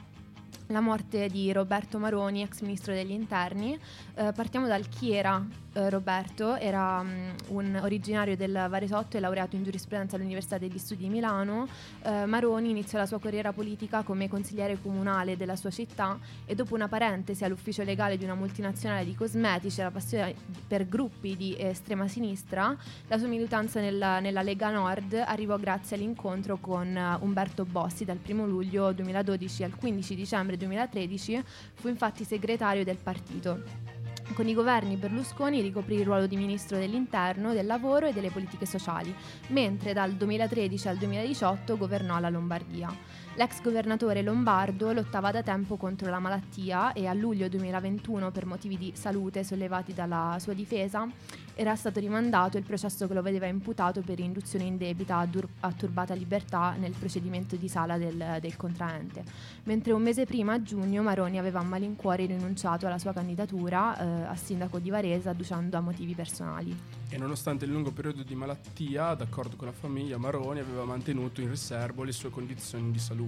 la 0.67 0.81
morte 0.81 1.29
di 1.29 1.53
Roberto 1.53 1.99
Maroni, 1.99 2.43
ex 2.43 2.61
ministro 2.61 2.93
degli 2.95 3.11
interni. 3.11 3.79
Eh, 4.15 4.33
partiamo 4.33 4.67
dal 4.67 4.89
chi 4.89 5.13
era 5.13 5.45
eh, 5.75 5.91
Roberto, 5.91 6.57
era 6.57 7.01
um, 7.01 7.35
un 7.49 7.81
originario 7.83 8.37
del 8.37 8.67
Varesotto 8.69 9.17
e 9.17 9.21
laureato 9.21 9.57
in 9.57 9.63
giurisprudenza 9.63 10.17
all'Università 10.17 10.59
degli 10.59 10.79
Studi 10.79 11.05
di 11.05 11.09
Milano. 11.09 11.67
Eh, 12.03 12.27
Maroni 12.27 12.71
iniziò 12.71 12.99
la 12.99 13.07
sua 13.07 13.19
carriera 13.19 13.53
politica 13.53 14.03
come 14.03 14.29
consigliere 14.29 14.79
comunale 14.81 15.37
della 15.37 15.57
sua 15.57 15.71
città 15.71 16.19
e 16.45 16.55
dopo 16.55 16.75
una 16.75 16.89
parentesi 16.89 17.45
all'ufficio 17.45 17.83
legale 17.83 18.17
di 18.17 18.25
una 18.25 18.35
multinazionale 18.35 19.05
di 19.05 19.15
cosmetici 19.15 19.81
e 19.81 19.85
la 19.85 19.91
passione 19.91 20.35
per 20.67 20.87
gruppi 20.87 21.37
di 21.37 21.57
estrema 21.59 22.07
sinistra, 22.07 22.77
la 23.09 23.19
sua 23.19 23.29
militanza 23.29 23.81
nella, 23.81 24.21
nella 24.21 24.43
Lega 24.43 24.71
Nord 24.71 25.15
arrivò 25.15 25.57
grazie 25.57 25.97
all'incontro 25.97 26.59
con 26.59 26.95
uh, 26.95 27.25
Umberto 27.25 27.65
Bossi 27.65 28.05
dal 28.05 28.19
1 28.25 28.47
luglio 28.47 28.93
2012 28.93 29.65
al 29.65 29.75
15 29.75 30.15
dicembre 30.15 30.57
2013, 30.57 31.43
fu 31.75 31.89
infatti 31.89 32.25
segretario 32.25 32.85
del 32.85 32.99
partito. 33.03 34.02
Con 34.35 34.49
i 34.49 34.55
governi 34.55 34.97
Berlusconi 34.97 35.61
ricoprì 35.61 35.97
il 35.97 36.07
ruolo 36.07 36.27
di 36.27 36.37
ministro 36.37 36.79
dell'interno, 36.79 37.53
del 37.53 37.67
lavoro 37.67 38.07
e 38.07 38.13
delle 38.15 38.31
politiche 38.31 38.65
sociali, 38.65 39.15
mentre 39.49 39.93
dal 39.93 40.13
2013 40.13 40.89
al 40.89 40.97
2018 40.97 41.77
governò 41.77 42.19
la 42.19 42.31
Lombardia. 42.31 42.89
L'ex 43.37 43.63
governatore 43.63 44.21
lombardo 44.21 44.93
lottava 44.93 45.31
da 45.31 45.43
tempo 45.43 45.77
contro 45.77 46.11
la 46.11 46.19
malattia 46.19 46.93
e 46.93 47.07
a 47.07 47.15
luglio 47.15 47.49
2021, 47.49 48.31
per 48.31 48.45
motivi 48.45 48.77
di 48.77 48.93
salute 48.95 49.43
sollevati 49.43 49.95
dalla 49.95 50.37
sua 50.39 50.53
difesa, 50.53 51.09
era 51.55 51.75
stato 51.75 51.99
rimandato 51.99 52.59
il 52.59 52.63
processo 52.63 53.07
che 53.07 53.15
lo 53.15 53.23
vedeva 53.23 53.47
imputato 53.47 54.03
per 54.03 54.21
induzione 54.21 54.65
indebita 54.65 55.17
a, 55.17 55.27
dur- 55.27 55.49
a 55.61 55.73
turbata 55.73 56.13
libertà 56.13 56.75
nel 56.79 56.93
procedimento 56.99 57.57
di 57.57 57.69
sala 57.69 57.97
del, 57.97 58.39
del, 58.39 58.57
contraente. 58.57 59.25
Mentre 59.65 59.93
un 59.93 60.03
mese 60.03 60.27
prima, 60.27 60.53
a 60.53 60.63
giugno, 60.63 61.03
Maroni 61.03 61.39
aveva 61.39 61.61
a 61.61 61.63
malincuore 61.63 62.27
rinunciato 62.27 62.87
alla 62.87 62.99
sua 62.99 63.15
candidatura 63.15 63.99
eh, 63.99 64.27
a 64.27 64.37
sindaco 64.37 64.79
di 64.79 64.91
Varese, 64.91 65.31
adducendo 65.31 65.79
a 65.79 65.81
motivi 65.81 66.15
personali. 66.15 66.77
E 67.09 67.19
nonostante 67.19 67.67
il 67.67 67.71
lungo 67.71 67.93
periodo 67.93 68.23
di 68.23 68.35
malattia, 68.35 69.15
d'accordo 69.15 69.57
con 69.57 69.67
la 69.67 69.73
famiglia, 69.73 70.17
Maroni 70.17 70.61
aveva 70.61 70.85
mantenuto 70.85 71.43
in 71.43 71.51
riservo 71.51 72.05
le 72.05 72.13
sue 72.13 72.31
condizioni 72.31 72.91
di 72.91 72.99
salute. 72.99 73.22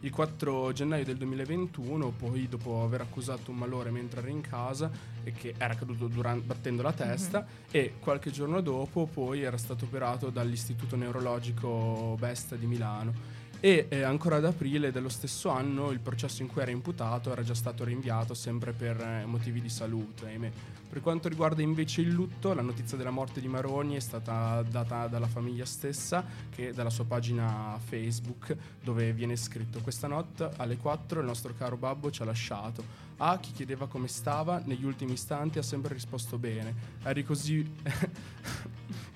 Il 0.00 0.10
4 0.10 0.72
gennaio 0.72 1.04
del 1.04 1.16
2021, 1.16 2.10
poi 2.10 2.46
dopo 2.48 2.82
aver 2.82 3.00
accusato 3.00 3.50
un 3.50 3.56
malore 3.56 3.90
mentre 3.90 4.20
era 4.20 4.28
in 4.28 4.42
casa 4.42 4.90
e 5.22 5.32
che 5.32 5.54
era 5.56 5.74
caduto 5.74 6.08
durante, 6.08 6.44
battendo 6.44 6.82
la 6.82 6.92
testa, 6.92 7.40
mm-hmm. 7.40 7.68
e 7.70 7.94
qualche 8.00 8.30
giorno 8.30 8.60
dopo 8.60 9.06
poi 9.06 9.42
era 9.42 9.56
stato 9.56 9.86
operato 9.86 10.28
dall'Istituto 10.28 10.96
Neurologico 10.96 12.16
Besta 12.18 12.54
di 12.54 12.66
Milano 12.66 13.33
e 13.64 13.86
eh, 13.88 14.02
ancora 14.02 14.36
ad 14.36 14.44
aprile 14.44 14.92
dello 14.92 15.08
stesso 15.08 15.48
anno 15.48 15.90
il 15.90 15.98
processo 15.98 16.42
in 16.42 16.48
cui 16.48 16.60
era 16.60 16.70
imputato 16.70 17.32
era 17.32 17.42
già 17.42 17.54
stato 17.54 17.82
rinviato 17.82 18.34
sempre 18.34 18.72
per 18.72 19.00
eh, 19.00 19.24
motivi 19.24 19.62
di 19.62 19.70
salute, 19.70 20.26
ahimè. 20.26 20.52
Per 20.86 21.00
quanto 21.00 21.28
riguarda 21.28 21.62
invece 21.62 22.02
il 22.02 22.10
lutto, 22.10 22.52
la 22.52 22.60
notizia 22.60 22.98
della 22.98 23.10
morte 23.10 23.40
di 23.40 23.48
Maroni 23.48 23.96
è 23.96 24.00
stata 24.00 24.62
data 24.68 25.06
dalla 25.06 25.26
famiglia 25.26 25.64
stessa 25.64 26.22
che 26.50 26.74
dalla 26.74 26.90
sua 26.90 27.06
pagina 27.06 27.78
Facebook 27.82 28.54
dove 28.82 29.14
viene 29.14 29.34
scritto 29.34 29.80
questa 29.80 30.08
notte 30.08 30.50
alle 30.56 30.76
4 30.76 31.20
il 31.20 31.26
nostro 31.26 31.54
caro 31.56 31.78
babbo 31.78 32.10
ci 32.10 32.20
ha 32.20 32.26
lasciato. 32.26 32.84
A 33.16 33.38
chi 33.38 33.52
chiedeva 33.52 33.86
come 33.86 34.08
stava 34.08 34.60
negli 34.62 34.84
ultimi 34.84 35.12
istanti 35.12 35.58
ha 35.58 35.62
sempre 35.62 35.94
risposto 35.94 36.36
bene. 36.36 36.74
Eri 37.02 37.24
così 37.24 37.66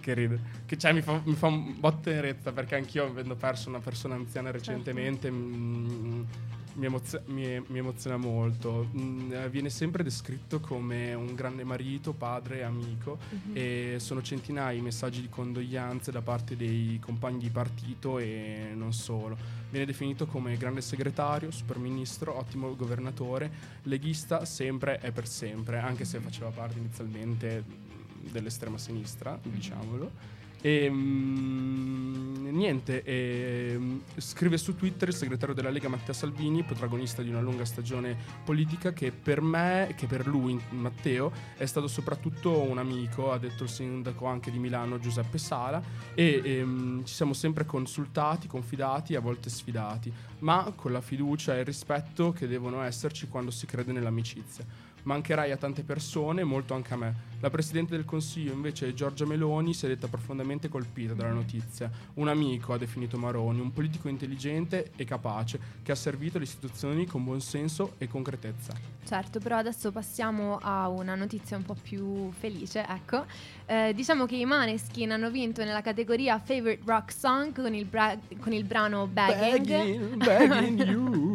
che 0.08 0.14
ride. 0.14 0.40
Che 0.64 0.78
cioè 0.78 0.92
mi 0.92 1.02
fa, 1.02 1.20
mi 1.24 1.34
fa 1.34 1.48
un 1.48 1.78
botto 1.78 2.00
tenerezza 2.02 2.52
perché 2.52 2.76
anch'io 2.76 3.04
avendo 3.04 3.34
perso 3.34 3.68
una 3.68 3.80
persona 3.80 4.14
anziana 4.14 4.50
recentemente 4.50 5.28
certo. 5.28 5.36
mh, 5.36 6.26
mi, 6.74 6.86
emozio- 6.86 7.22
mi, 7.26 7.62
mi, 7.66 7.78
emoziona 7.78 8.16
molto. 8.16 8.88
Mh, 8.90 9.48
viene 9.50 9.68
sempre 9.68 10.02
descritto 10.02 10.60
come 10.60 11.12
un 11.12 11.34
grande 11.34 11.62
marito, 11.64 12.12
padre, 12.12 12.64
amico 12.64 13.18
mm-hmm. 13.18 13.56
e 13.56 13.96
sono 13.98 14.22
centinaia 14.22 14.78
i 14.78 14.80
messaggi 14.80 15.20
di 15.20 15.28
condoglianze 15.28 16.10
da 16.10 16.22
parte 16.22 16.56
dei 16.56 16.98
compagni 17.02 17.40
di 17.40 17.50
partito 17.50 18.18
e 18.18 18.70
non 18.74 18.94
solo. 18.94 19.36
Viene 19.70 19.84
definito 19.84 20.24
come 20.24 20.56
grande 20.56 20.80
segretario, 20.80 21.50
superministro, 21.50 22.34
ottimo 22.34 22.74
governatore, 22.74 23.50
leghista 23.82 24.46
sempre 24.46 24.98
e 25.02 25.12
per 25.12 25.28
sempre, 25.28 25.78
anche 25.78 26.06
se 26.06 26.18
faceva 26.20 26.48
parte 26.48 26.78
inizialmente 26.78 27.87
dell'estrema 28.30 28.78
sinistra, 28.78 29.32
mm-hmm. 29.32 29.54
diciamolo. 29.54 30.36
E 30.60 30.90
mh, 30.90 32.48
niente, 32.50 33.04
e, 33.04 33.78
scrive 34.16 34.58
su 34.58 34.74
Twitter 34.74 35.08
il 35.08 35.14
segretario 35.14 35.54
della 35.54 35.70
Lega 35.70 35.88
Matteo 35.88 36.12
Salvini, 36.12 36.64
protagonista 36.64 37.22
di 37.22 37.28
una 37.28 37.40
lunga 37.40 37.64
stagione 37.64 38.16
politica, 38.44 38.92
che 38.92 39.12
per 39.12 39.40
me, 39.40 39.94
che 39.96 40.06
per 40.06 40.26
lui, 40.26 40.60
Matteo, 40.70 41.30
è 41.56 41.64
stato 41.64 41.86
soprattutto 41.86 42.60
un 42.60 42.78
amico, 42.78 43.30
ha 43.30 43.38
detto 43.38 43.62
il 43.62 43.68
sindaco 43.68 44.26
anche 44.26 44.50
di 44.50 44.58
Milano 44.58 44.98
Giuseppe 44.98 45.38
Sala, 45.38 45.80
e, 46.14 46.40
e 46.42 46.64
mh, 46.64 47.04
ci 47.04 47.14
siamo 47.14 47.34
sempre 47.34 47.64
consultati, 47.64 48.48
confidati, 48.48 49.14
a 49.14 49.20
volte 49.20 49.50
sfidati, 49.50 50.12
ma 50.40 50.72
con 50.74 50.90
la 50.90 51.00
fiducia 51.00 51.54
e 51.54 51.60
il 51.60 51.66
rispetto 51.66 52.32
che 52.32 52.48
devono 52.48 52.82
esserci 52.82 53.28
quando 53.28 53.52
si 53.52 53.66
crede 53.66 53.92
nell'amicizia 53.92 54.87
mancherai 55.08 55.50
a 55.50 55.56
tante 55.56 55.82
persone, 55.84 56.44
molto 56.44 56.74
anche 56.74 56.92
a 56.92 56.96
me. 56.98 57.14
La 57.40 57.48
Presidente 57.48 57.94
del 57.94 58.04
Consiglio, 58.04 58.52
invece, 58.52 58.92
Giorgia 58.92 59.24
Meloni, 59.24 59.72
si 59.72 59.86
è 59.86 59.88
detta 59.88 60.06
profondamente 60.06 60.68
colpita 60.68 61.14
dalla 61.14 61.32
notizia. 61.32 61.90
Un 62.14 62.28
amico, 62.28 62.74
ha 62.74 62.78
definito 62.78 63.16
Maroni, 63.16 63.60
un 63.60 63.72
politico 63.72 64.08
intelligente 64.08 64.90
e 64.96 65.04
capace, 65.04 65.58
che 65.82 65.92
ha 65.92 65.94
servito 65.94 66.36
le 66.36 66.44
istituzioni 66.44 67.06
con 67.06 67.24
buon 67.24 67.40
senso 67.40 67.94
e 67.96 68.06
concretezza. 68.06 68.74
Certo, 69.06 69.38
però 69.38 69.56
adesso 69.56 69.90
passiamo 69.92 70.58
a 70.60 70.88
una 70.88 71.14
notizia 71.14 71.56
un 71.56 71.64
po' 71.64 71.76
più 71.80 72.30
felice, 72.32 72.84
ecco. 72.86 73.24
Eh, 73.64 73.94
diciamo 73.94 74.26
che 74.26 74.36
i 74.36 74.44
Maneskin 74.44 75.12
hanno 75.12 75.30
vinto 75.30 75.64
nella 75.64 75.80
categoria 75.80 76.38
Favorite 76.38 76.82
Rock 76.84 77.12
Song 77.12 77.54
con 77.54 77.72
il, 77.72 77.86
bra- 77.86 78.18
con 78.40 78.52
il 78.52 78.64
brano 78.64 79.06
Bagging. 79.06 79.66
Bagging, 79.66 80.24
bagging 80.24 80.80
you. 80.90 81.27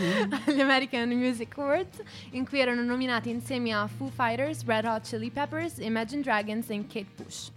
agli 0.46 0.60
American 0.60 1.08
Music 1.10 1.56
Awards, 1.58 2.02
in 2.30 2.46
cui 2.46 2.60
erano 2.60 2.82
nominati 2.82 3.30
insieme 3.30 3.72
a 3.72 3.86
Foo 3.86 4.08
Fighters, 4.08 4.64
Red 4.64 4.84
Hot 4.84 5.02
Chili 5.06 5.30
Peppers, 5.30 5.78
Imagine 5.78 6.22
Dragons 6.22 6.70
e 6.70 6.86
Kate 6.86 7.06
Bush. 7.16 7.48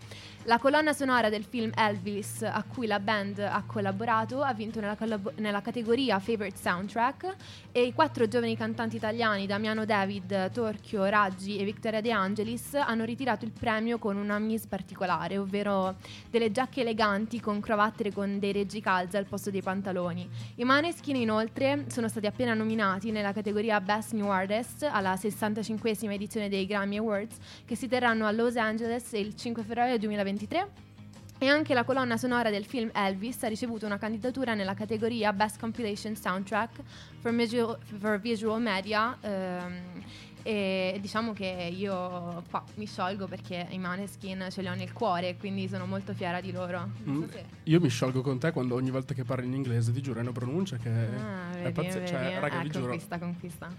La 0.45 0.57
colonna 0.57 0.91
sonora 0.91 1.29
del 1.29 1.45
film 1.45 1.71
Elvis, 1.73 2.41
a 2.43 2.61
cui 2.67 2.85
la 2.85 2.99
band 2.99 3.39
ha 3.39 3.63
collaborato, 3.65 4.41
ha 4.41 4.53
vinto 4.53 4.81
nella, 4.81 4.97
collab- 4.97 5.37
nella, 5.37 5.61
categoria 5.61 6.19
Favorite 6.19 6.57
Soundtrack 6.57 7.35
e 7.71 7.83
i 7.83 7.93
quattro 7.93 8.27
giovani 8.27 8.57
cantanti 8.57 8.97
italiani, 8.97 9.45
Damiano 9.45 9.85
David, 9.85 10.51
Torchio, 10.51 11.05
Raggi 11.05 11.59
e 11.59 11.63
Victoria 11.63 12.01
De 12.01 12.11
Angelis, 12.11 12.73
hanno 12.73 13.05
ritirato 13.05 13.45
il 13.45 13.51
premio 13.57 13.97
con 13.99 14.17
una 14.17 14.37
mise 14.37 14.67
particolare, 14.67 15.37
ovvero 15.37 15.95
delle 16.29 16.51
giacche 16.51 16.81
eleganti 16.81 17.39
con 17.39 17.61
cravatte 17.61 18.11
con 18.11 18.37
dei 18.37 18.51
reggicalze 18.51 19.15
al 19.15 19.25
posto 19.25 19.49
dei 19.49 19.61
pantaloni. 19.61 20.29
I 20.55 20.65
Maneskin 20.65 21.15
inoltre 21.15 21.85
sono 21.87 22.09
stati 22.09 22.25
appena 22.25 22.53
nominati 22.53 23.11
nella 23.11 23.31
categoria 23.31 23.79
Best 23.79 24.11
New 24.11 24.27
Artist 24.27 24.83
alla 24.91 25.13
65esima 25.13 26.11
edizione 26.11 26.49
dei 26.49 26.65
Grammy 26.65 26.97
Awards 26.97 27.37
che 27.63 27.77
si 27.77 27.87
terranno 27.87 28.25
a 28.25 28.31
Los 28.31 28.57
Angeles 28.57 29.13
il 29.13 29.37
5 29.37 29.63
febbraio 29.63 29.97
2020 29.97 30.31
2023 30.33 30.91
e 31.39 31.47
anche 31.47 31.73
la 31.73 31.83
colonna 31.83 32.17
sonora 32.17 32.49
del 32.49 32.65
film 32.65 32.89
Elvis 32.93 33.43
ha 33.43 33.47
ricevuto 33.47 33.85
una 33.85 33.97
candidatura 33.97 34.53
nella 34.53 34.73
categoria 34.73 35.33
Best 35.33 35.59
Compilation 35.59 36.15
Soundtrack 36.15 36.81
for 37.19 37.33
Visual, 37.33 37.77
for 37.99 38.19
visual 38.19 38.61
Media 38.61 39.17
ehm, 39.19 40.03
e 40.45 40.97
diciamo 41.01 41.31
che 41.31 41.71
io 41.73 42.43
qua 42.49 42.63
mi 42.75 42.85
sciolgo 42.85 43.27
perché 43.27 43.65
i 43.69 43.77
Maneskin 43.77 44.47
ce 44.49 44.61
li 44.61 44.67
ho 44.67 44.75
nel 44.75 44.91
cuore, 44.91 45.37
quindi 45.37 45.69
sono 45.69 45.85
molto 45.85 46.13
fiera 46.13 46.41
di 46.41 46.51
loro. 46.51 46.89
Mm, 47.07 47.21
so 47.21 47.37
io 47.65 47.79
mi 47.79 47.89
sciolgo 47.89 48.21
con 48.21 48.39
te 48.39 48.51
quando 48.51 48.75
ogni 48.75 48.91
volta 48.91 49.13
che 49.13 49.23
parli 49.23 49.45
in 49.45 49.53
inglese, 49.53 49.91
ti 49.91 50.01
giuro, 50.01 50.19
è 50.19 50.21
una 50.21 50.31
pronuncia 50.31 50.77
che 50.77 50.89
ah, 50.89 51.61
è 51.61 51.71
pazzesca. 51.71 52.05
Cioè, 52.05 52.39
raga, 52.39 52.59
eh, 52.59 52.63
vi 52.63 52.69
giuro. 52.69 52.87
Conquista, 52.87 53.17
conquista. 53.19 53.73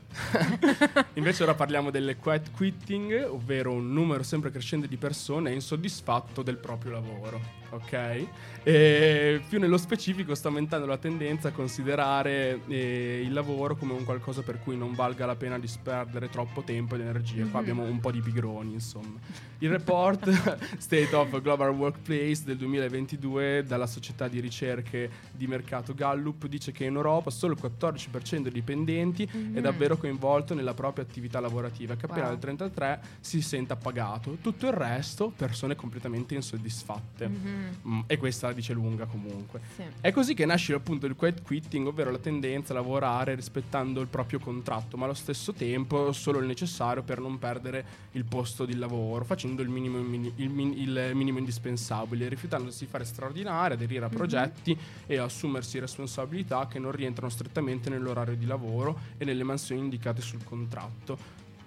Invece 1.15 1.43
ora 1.43 1.55
parliamo 1.55 1.91
delle 1.91 2.17
quiet 2.17 2.51
quitting, 2.53 3.27
ovvero 3.29 3.73
un 3.73 3.93
numero 3.93 4.23
sempre 4.23 4.51
crescente 4.51 4.89
di 4.89 4.97
persone 4.97 5.53
insoddisfatto 5.53 6.43
del 6.43 6.57
proprio 6.57 6.93
lavoro, 6.93 7.41
ok? 7.71 8.27
E 8.63 9.43
più 9.47 9.59
nello 9.59 9.77
specifico 9.77 10.35
sta 10.35 10.49
aumentando 10.49 10.87
la 10.87 10.97
tendenza 10.97 11.49
a 11.49 11.51
considerare 11.53 12.61
eh, 12.69 13.21
il 13.23 13.33
lavoro 13.33 13.77
come 13.77 13.93
un 13.93 14.05
qualcosa 14.05 14.43
per 14.43 14.61
cui 14.61 14.77
non 14.77 14.95
valga 14.95 15.27
la 15.27 15.37
pena 15.37 15.59
disperdere 15.59 16.31
troppo 16.31 16.63
tempo 16.63 16.95
ed 16.95 17.03
energia. 17.03 17.43
Mm-hmm. 17.43 17.51
Qua 17.51 17.61
abbiamo 17.61 17.83
un 17.85 18.01
po' 18.01 18.11
di 18.11 18.21
pigroni, 18.21 18.73
insomma. 18.73 19.19
Il 19.59 19.71
report 19.71 20.29
State 20.79 21.15
of 21.15 21.41
Global 21.41 21.71
Workplace 21.71 22.43
del 22.45 22.57
2022 22.57 23.65
dalla 23.75 23.87
società 23.87 24.29
di 24.29 24.41
ricerche 24.41 25.11
di 25.33 25.47
mercato 25.47 25.95
Gallup 25.95 26.47
dice 26.47 26.73
che 26.73 26.85
in 26.85 26.95
Europa 26.95 27.31
solo 27.31 27.55
il 27.55 27.61
14% 27.61 28.43
dei 28.43 28.53
dipendenti 28.53 29.29
mm-hmm. 29.31 29.57
è 29.57 29.61
davvero 29.61 29.97
coinvolto 29.97 30.55
nella 30.55 30.75
propria 30.75 31.05
attività 31.05 31.41
lavorativa, 31.41 31.97
che 31.97 32.07
appena 32.07 32.29
wow. 32.29 32.35
il 32.35 32.39
33% 32.41 32.99
si 33.21 33.43
sente 33.43 33.73
appagato. 33.73 34.39
Tutto 34.41 34.67
il 34.67 34.73
resto 34.73 35.33
persone 35.35 35.75
completamente 35.75 36.35
insoddisfatte. 36.35 37.29
Mm-hmm. 37.29 37.73
Mm, 37.87 38.01
e 38.07 38.17
questa 38.17 38.49
la 38.49 38.53
dice 38.53 38.73
lunga 38.73 39.07
comunque. 39.07 39.61
sì. 39.75 39.83
È 40.01 40.13
così 40.13 40.35
che 40.35 40.47
nasce 40.47 40.75
appunto 40.75 41.07
il 41.07 41.17
quiet 41.17 41.43
quitting, 41.43 41.87
ovvero 41.87 42.11
la 42.11 42.19
tendenza 42.19 42.73
a 42.73 42.77
lavorare 42.77 43.35
rispettando 43.35 44.01
il 44.01 44.07
proprio 44.07 44.39
contratto, 44.39 44.97
ma 44.97 45.05
allo 45.05 45.15
stesso 45.15 45.53
tempo 45.53 46.13
solo 46.13 46.39
il 46.39 46.47
necessario 46.47 47.03
per 47.03 47.21
non 47.21 47.39
perdere 47.39 48.03
il 48.13 48.25
posto 48.25 48.65
di 48.65 48.77
lavoro, 48.77 49.25
facendo 49.25 49.63
il 49.63 49.69
minimo, 49.69 49.99
il 49.99 50.51
min- 50.51 50.73
il 50.77 51.11
minimo 51.15 51.39
indispensabile, 51.39 52.29
rifiutandosi 52.29 52.85
di 52.85 52.91
fare 52.91 53.05
straordinari, 53.05 53.64
aderire 53.73 54.05
a 54.05 54.09
Mhm. 54.09 54.15
progetti 54.15 54.79
e 55.07 55.19
assumersi 55.19 55.79
responsabilità 55.79 56.67
che 56.67 56.79
non 56.79 56.93
rientrano 56.93 57.31
strettamente 57.31 57.91
nell'orario 57.91 58.37
di 58.37 58.47
lavoro 58.47 58.99
e 59.17 59.25
nelle 59.25 59.43
mansioni 59.45 59.81
indicate 59.81 60.21
sul 60.21 60.45
contratto. 60.45 61.17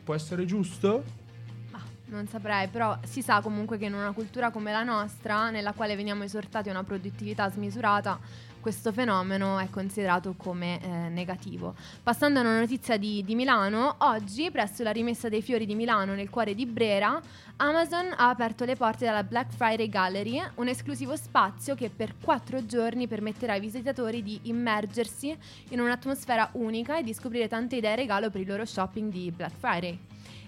Può 0.03 0.13
essere 0.13 0.45
giusto? 0.45 1.25
Non 2.09 2.25
saprei, 2.27 2.69
però 2.69 2.97
si 3.03 3.21
sa 3.21 3.41
comunque 3.41 3.77
che 3.77 3.83
in 3.83 3.93
una 3.93 4.13
cultura 4.13 4.49
come 4.49 4.71
la 4.71 4.83
nostra, 4.83 5.49
nella 5.49 5.73
quale 5.73 5.93
veniamo 5.97 6.23
esortati 6.23 6.69
a 6.69 6.71
una 6.71 6.85
produttività 6.85 7.51
smisurata, 7.51 8.17
questo 8.59 8.91
fenomeno 8.91 9.57
è 9.59 9.69
considerato 9.69 10.33
come 10.35 10.81
eh, 10.81 10.87
negativo. 11.09 11.75
Passando 12.03 12.39
a 12.39 12.41
una 12.41 12.59
notizia 12.59 12.97
di, 12.97 13.23
di 13.23 13.35
Milano, 13.35 13.95
oggi 13.99 14.51
presso 14.51 14.83
la 14.83 14.91
rimessa 14.91 15.29
dei 15.29 15.41
fiori 15.41 15.65
di 15.65 15.75
Milano 15.75 16.13
nel 16.13 16.29
cuore 16.29 16.55
di 16.55 16.65
Brera, 16.65 17.21
Amazon 17.57 18.13
ha 18.15 18.29
aperto 18.29 18.65
le 18.65 18.75
porte 18.75 19.05
della 19.05 19.23
Black 19.23 19.51
Friday 19.51 19.89
Gallery, 19.89 20.41
un 20.55 20.67
esclusivo 20.67 21.15
spazio 21.15 21.73
che 21.73 21.89
per 21.89 22.13
quattro 22.21 22.65
giorni 22.65 23.07
permetterà 23.07 23.53
ai 23.53 23.59
visitatori 23.59 24.21
di 24.21 24.39
immergersi 24.43 25.35
in 25.69 25.79
un'atmosfera 25.79 26.49
unica 26.53 26.99
e 26.99 27.03
di 27.03 27.13
scoprire 27.13 27.47
tante 27.47 27.77
idee 27.77 27.95
regalo 27.95 28.29
per 28.29 28.41
il 28.41 28.47
loro 28.47 28.65
shopping 28.65 29.11
di 29.11 29.31
Black 29.31 29.55
Friday. 29.57 29.99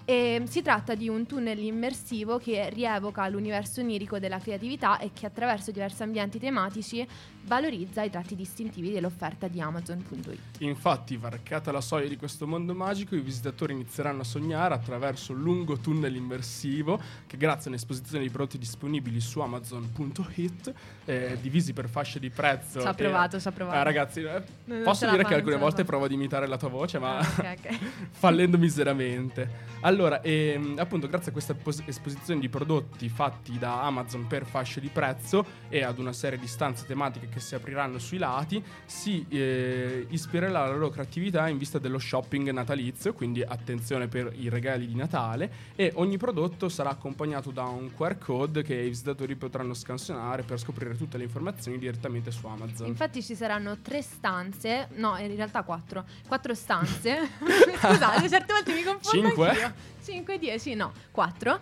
E 0.10 0.42
si 0.48 0.64
tratta 0.64 0.96
di 0.96 1.08
un 1.08 1.28
tunnel 1.28 1.60
immersivo 1.60 2.40
che 2.40 2.68
rievoca 2.72 3.28
l'universo 3.28 3.82
onirico 3.82 4.18
della 4.18 4.40
creatività 4.40 4.98
e 4.98 5.12
che 5.14 5.28
attraverso 5.28 5.70
diversi 5.70 6.02
ambienti 6.02 6.40
tematici 6.40 7.08
valorizza 7.50 8.04
i 8.04 8.12
tratti 8.12 8.36
distintivi 8.36 8.92
dell'offerta 8.92 9.48
di 9.48 9.60
Amazon.it. 9.60 10.62
Infatti, 10.62 11.18
varcata 11.18 11.72
la 11.72 11.82
soglia 11.82 12.08
di 12.08 12.16
questo 12.16 12.46
mondo 12.46 12.76
magico, 12.76 13.16
i 13.16 13.22
visitatori 13.22 13.74
inizieranno 13.74 14.22
a 14.22 14.24
sognare 14.24 14.76
attraverso 14.76 15.34
un 15.34 15.42
lungo 15.42 15.78
tunnel 15.80 16.16
immersivo 16.16 17.02
che 17.26 17.38
grazie 17.38 17.66
a 17.66 17.70
un'esposizione 17.74 18.24
di 18.24 18.30
prodotti 18.30 18.60
disponibili 18.60 19.20
su 19.20 19.40
Amazon.it, 19.40 20.74
eh, 21.06 21.38
divisi 21.42 21.74
per 21.74 21.90
fasce 21.90 22.20
di 22.20 22.30
prezzo. 22.30 22.82
Ci 22.82 22.88
ha 22.88 22.94
provato, 22.94 23.40
ci 23.40 23.48
ha 23.48 23.52
provato. 23.52 23.78
Eh, 23.80 23.84
ragazzi, 23.84 24.22
eh, 24.22 24.44
posso 24.84 25.10
dire 25.10 25.26
che 25.26 25.34
alcune 25.34 25.58
volte 25.58 25.84
provo 25.84 26.06
ad 26.06 26.12
imitare 26.12 26.46
la 26.48 26.58
tua 26.58 26.70
voce, 26.70 27.00
ma 27.00 27.18
Ah, 27.18 27.22
ok, 27.22 27.58
ok. 27.66 27.80
fallendo 28.12 28.60
miseramente. 28.60 29.78
Allora, 29.82 30.22
ehm, 30.22 30.76
appunto, 30.78 31.08
grazie 31.08 31.30
a 31.30 31.34
questa 31.34 31.56
pos- 31.56 31.82
esposizione 31.86 32.40
di 32.40 32.48
prodotti 32.50 33.10
fatti 33.10 33.58
da 33.58 33.82
Amazon 33.82 34.28
per 34.28 34.46
fasce 34.46 34.80
di 34.80 34.90
prezzo 34.90 35.44
e 35.68 35.84
ad 35.84 35.98
una 35.98 36.14
serie 36.14 36.38
di 36.38 36.48
stanze 36.48 36.86
tematiche 36.86 37.28
che 37.30 37.39
si 37.40 37.56
apriranno 37.56 38.00
sui 38.00 38.18
lati, 38.18 38.64
si 38.86 39.26
eh, 39.30 40.06
ispirerà 40.10 40.52
la 40.52 40.72
loro 40.72 40.90
creatività 40.90 41.48
in 41.48 41.58
vista 41.58 41.80
dello 41.80 42.00
shopping 42.00 42.50
natalizio, 42.50 43.14
quindi 43.14 43.42
attenzione 43.42 44.08
per 44.08 44.32
i 44.36 44.50
regali 44.50 44.88
di 44.88 44.96
Natale, 44.96 45.52
e 45.76 45.92
ogni 45.96 46.18
prodotto 46.18 46.70
sarà 46.70 46.90
accompagnato 46.90 47.52
da 47.52 47.64
un 47.64 47.94
QR 47.94 48.18
code 48.18 48.64
che 48.64 48.76
i 48.76 48.90
visitatori 48.90 49.36
potranno 49.36 49.74
scansionare 49.74 50.44
per 50.44 50.60
scoprire 50.60 50.96
tutte 50.98 51.18
le 51.18 51.24
informazioni 51.24 51.78
direttamente 51.78 52.32
su 52.32 52.46
Amazon. 52.48 52.88
Infatti 52.88 53.22
ci 53.24 53.36
saranno 53.36 53.78
tre 53.82 54.02
stanze, 54.02 54.90
no, 54.96 55.18
in 55.18 55.36
realtà 55.36 55.64
quattro, 55.64 56.06
quattro 56.28 56.54
stanze. 56.54 57.30
Scusate, 57.80 58.30
certe 58.30 58.54
volte 58.54 58.74
mi 58.74 58.84
confondo 58.84 59.28
Cinque? 59.28 59.50
anch'io. 59.50 59.98
5, 60.10 60.40
10, 60.40 60.74
no, 60.74 60.92
4, 61.12 61.60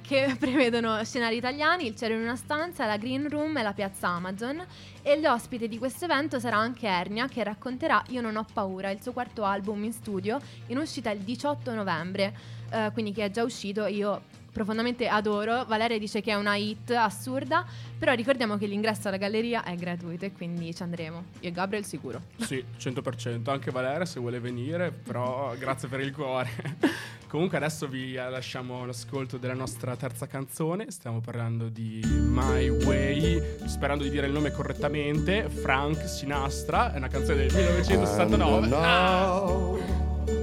che 0.00 0.36
prevedono 0.38 1.02
scenari 1.04 1.36
italiani, 1.36 1.86
il 1.86 1.96
cielo 1.96 2.14
in 2.14 2.20
una 2.20 2.36
stanza, 2.36 2.86
la 2.86 2.96
green 2.96 3.28
room 3.28 3.56
e 3.56 3.62
la 3.62 3.72
piazza 3.72 4.06
Amazon. 4.06 4.64
E 5.02 5.20
l'ospite 5.20 5.66
di 5.66 5.78
questo 5.78 6.04
evento 6.04 6.38
sarà 6.38 6.58
anche 6.58 6.86
Ernia, 6.86 7.26
che 7.26 7.42
racconterà 7.42 8.00
Io 8.10 8.20
non 8.20 8.36
ho 8.36 8.46
paura, 8.52 8.90
il 8.90 9.02
suo 9.02 9.12
quarto 9.12 9.42
album 9.42 9.82
in 9.82 9.92
studio, 9.92 10.38
in 10.68 10.78
uscita 10.78 11.10
il 11.10 11.20
18 11.20 11.74
novembre, 11.74 12.32
eh, 12.70 12.90
quindi 12.92 13.10
che 13.10 13.24
è 13.24 13.30
già 13.30 13.42
uscito. 13.42 13.86
Io 13.86 14.22
profondamente 14.52 15.08
adoro. 15.08 15.64
Valeria 15.64 15.98
dice 15.98 16.20
che 16.20 16.30
è 16.32 16.34
una 16.34 16.56
hit 16.56 16.90
assurda, 16.90 17.64
però 17.98 18.12
ricordiamo 18.12 18.56
che 18.58 18.66
l'ingresso 18.66 19.08
alla 19.08 19.16
galleria 19.16 19.64
è 19.64 19.74
gratuito 19.76 20.24
e 20.26 20.32
quindi 20.32 20.74
ci 20.74 20.82
andremo. 20.82 21.24
Io 21.40 21.48
e 21.48 21.52
Gabriel 21.52 21.84
sicuro. 21.84 22.20
Sì, 22.38 22.62
100%. 22.78 23.50
Anche 23.50 23.70
Valeria 23.70 24.04
se 24.04 24.20
vuole 24.20 24.38
venire, 24.40 24.90
però 24.92 25.54
grazie 25.58 25.88
per 25.88 26.00
il 26.00 26.12
cuore. 26.12 26.50
Comunque 27.32 27.56
adesso 27.56 27.88
vi 27.88 28.12
lasciamo 28.12 28.84
l'ascolto 28.84 29.38
della 29.38 29.54
nostra 29.54 29.96
terza 29.96 30.26
canzone. 30.26 30.90
Stiamo 30.90 31.20
parlando 31.20 31.68
di 31.70 32.02
My 32.04 32.68
Way, 32.68 33.42
sperando 33.64 34.04
di 34.04 34.10
dire 34.10 34.26
il 34.26 34.32
nome 34.34 34.50
correttamente. 34.50 35.48
Frank 35.48 36.06
Sinastra, 36.06 36.92
è 36.92 36.98
una 36.98 37.08
canzone 37.08 37.46
del 37.46 37.54
1969. 37.54 38.64
And 38.66 38.72
Ah! 38.74 39.30
now 39.30 39.78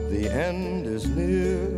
the 0.10 0.32
end 0.34 0.88
is 0.88 1.06
near, 1.06 1.78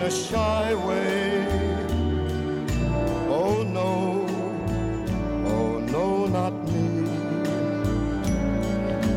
in 0.00 0.06
a 0.06 0.10
shy 0.10 0.74
way. 0.86 1.46
Oh 3.28 3.62
no, 3.62 4.26
oh 5.46 5.78
no, 5.80 6.26
not 6.26 6.54
me. 6.68 7.08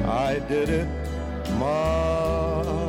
I 0.06 0.40
did 0.40 0.70
it 0.70 0.88
my 1.58 2.83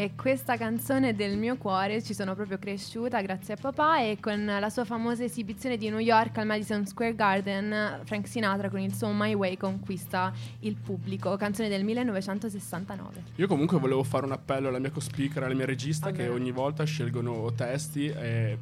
E 0.00 0.12
questa 0.16 0.56
canzone 0.56 1.14
del 1.14 1.36
mio 1.36 1.58
cuore 1.58 2.02
ci 2.02 2.14
sono 2.14 2.34
proprio 2.34 2.56
cresciuta 2.56 3.20
grazie 3.20 3.52
a 3.52 3.56
papà 3.60 4.00
e 4.00 4.16
con 4.18 4.46
la 4.46 4.70
sua 4.70 4.86
famosa 4.86 5.24
esibizione 5.24 5.76
di 5.76 5.90
New 5.90 5.98
York 5.98 6.38
al 6.38 6.46
Madison 6.46 6.86
Square 6.86 7.14
Garden, 7.14 8.00
Frank 8.04 8.26
Sinatra 8.26 8.70
con 8.70 8.80
il 8.80 8.94
suo 8.94 9.12
My 9.12 9.34
Way 9.34 9.58
conquista 9.58 10.32
il 10.60 10.76
pubblico, 10.76 11.36
canzone 11.36 11.68
del 11.68 11.84
1969. 11.84 13.24
Io 13.34 13.46
comunque 13.46 13.78
volevo 13.78 14.02
fare 14.02 14.24
un 14.24 14.32
appello 14.32 14.68
alla 14.68 14.78
mia 14.78 14.90
co-speaker, 14.90 15.42
alla 15.42 15.52
mia 15.52 15.66
regista, 15.66 16.12
che 16.12 16.28
Vabbè. 16.28 16.34
ogni 16.34 16.50
volta 16.50 16.82
scelgono 16.84 17.52
testi 17.52 18.06
e 18.06 18.56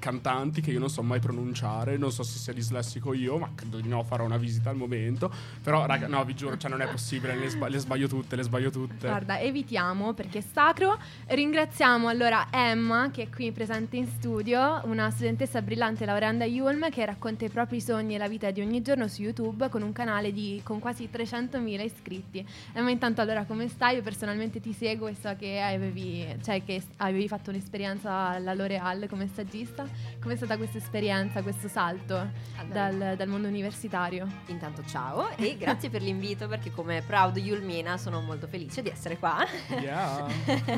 cantanti 0.00 0.60
che 0.60 0.72
io 0.72 0.80
non 0.80 0.90
so 0.90 1.02
mai 1.02 1.20
pronunciare, 1.20 1.96
non 1.96 2.10
so 2.10 2.24
se 2.24 2.38
sia 2.38 2.52
dislessico 2.52 3.14
io, 3.14 3.38
ma 3.38 3.52
credo 3.54 3.78
di 3.78 3.88
no, 3.88 4.02
farò 4.02 4.24
una 4.24 4.36
visita 4.36 4.70
al 4.70 4.76
momento. 4.76 5.32
Però, 5.62 5.86
raga, 5.86 6.08
no, 6.08 6.24
vi 6.24 6.34
giuro, 6.34 6.56
cioè 6.56 6.68
non 6.68 6.82
è 6.82 6.88
possibile, 6.88 7.36
le, 7.36 7.48
sba- 7.48 7.68
le 7.68 7.78
sbaglio 7.78 8.08
tutte, 8.08 8.34
le 8.34 8.42
sbaglio 8.42 8.70
tutte. 8.70 9.06
Guarda, 9.06 9.38
evitiamo 9.38 10.12
perché 10.14 10.38
è 10.38 10.44
sacro. 10.52 10.98
Ringraziamo 11.26 12.08
allora 12.08 12.48
Emma, 12.50 13.10
che 13.12 13.22
è 13.22 13.28
qui 13.28 13.52
presente 13.52 13.96
in 13.96 14.08
studio, 14.08 14.80
una 14.84 15.10
studentessa 15.10 15.62
brillante 15.62 16.04
laureanda 16.04 16.44
Yulm 16.44 16.90
che 16.90 17.04
racconta 17.04 17.44
i 17.44 17.50
propri 17.50 17.80
sogni 17.80 18.14
e 18.14 18.18
la 18.18 18.28
vita 18.28 18.50
di 18.50 18.60
ogni 18.60 18.82
giorno 18.82 19.06
su 19.06 19.22
YouTube 19.22 19.68
con 19.68 19.82
un 19.82 19.92
canale 19.92 20.32
di, 20.32 20.60
con 20.64 20.78
quasi 20.78 21.08
300.000 21.12 21.84
iscritti. 21.84 22.46
Emma, 22.72 22.90
intanto 22.90 23.20
allora 23.20 23.44
come 23.44 23.68
stai? 23.68 23.96
Io 23.96 24.02
personalmente 24.02 24.60
ti 24.60 24.72
seguo 24.72 25.08
e 25.08 25.14
so 25.14 25.34
che 25.36 25.60
avevi, 25.60 26.26
cioè, 26.42 26.64
che 26.64 26.82
avevi 26.96 27.28
fatto 27.28 27.50
un'esperienza 27.50 28.10
alla 28.10 28.54
L'Oreal 28.54 29.06
come 29.08 29.26
stagista. 29.26 29.86
Com'è 30.20 30.36
stata 30.36 30.56
questa 30.56 30.78
esperienza, 30.78 31.42
questo 31.42 31.68
salto 31.68 32.14
Allora, 32.56 32.90
dal, 32.90 33.16
dal 33.16 33.28
mondo 33.28 33.48
universitario? 33.48 34.26
Intanto 34.46 34.84
ciao 34.84 35.30
e 35.36 35.56
grazie 35.58 35.90
per 35.90 36.02
l'invito 36.02 36.48
perché 36.48 36.70
come 36.70 37.02
proud 37.02 37.36
Yulmina 37.36 37.96
sono 37.96 38.20
molto 38.20 38.46
felice 38.46 38.82
di 38.82 38.90
essere 38.90 39.18
qua. 39.18 39.44
Yeah. 39.68 40.26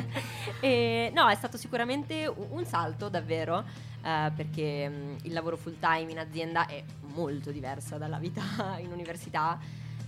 e, 0.59 1.11
no, 1.13 1.27
è 1.27 1.35
stato 1.35 1.57
sicuramente 1.57 2.25
un, 2.25 2.65
salto 2.65 3.09
davvero 3.09 3.63
eh, 4.03 4.31
perché 4.35 4.87
mh, 4.87 5.17
il 5.23 5.33
lavoro 5.33 5.57
full 5.57 5.77
time 5.79 6.11
in 6.11 6.19
azienda 6.19 6.65
è 6.65 6.81
molto 7.13 7.51
diversa 7.51 7.97
dalla 7.97 8.17
vita 8.17 8.41
in 8.79 8.91
università 8.91 9.59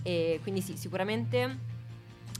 e 0.02 0.38
quindi 0.42 0.60
sì, 0.60 0.76
sicuramente 0.76 1.74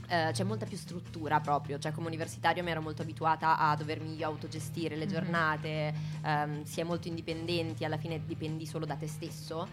eh, 0.07 0.29
c'è 0.31 0.43
molta 0.43 0.65
più 0.65 0.77
struttura 0.77 1.39
proprio, 1.39 1.77
cioè 1.79 1.91
come 1.91 2.07
universitario 2.07 2.63
mi 2.63 2.71
ero 2.71 2.81
molto 2.81 3.01
abituata 3.01 3.57
a 3.57 3.75
dovermi 3.75 4.15
io 4.15 4.25
autogestire 4.27 4.95
le 4.95 5.05
Mhm. 5.05 5.11
giornate, 5.11 5.93
ehm, 6.23 6.63
si 6.63 6.79
è 6.79 6.83
molto 6.83 7.07
indipendenti, 7.07 7.83
alla 7.83 7.97
fine 7.97 8.21
dipendi 8.25 8.65
solo 8.65 8.85
da 8.85 8.95
te 8.95 9.07
stesso. 9.07 9.67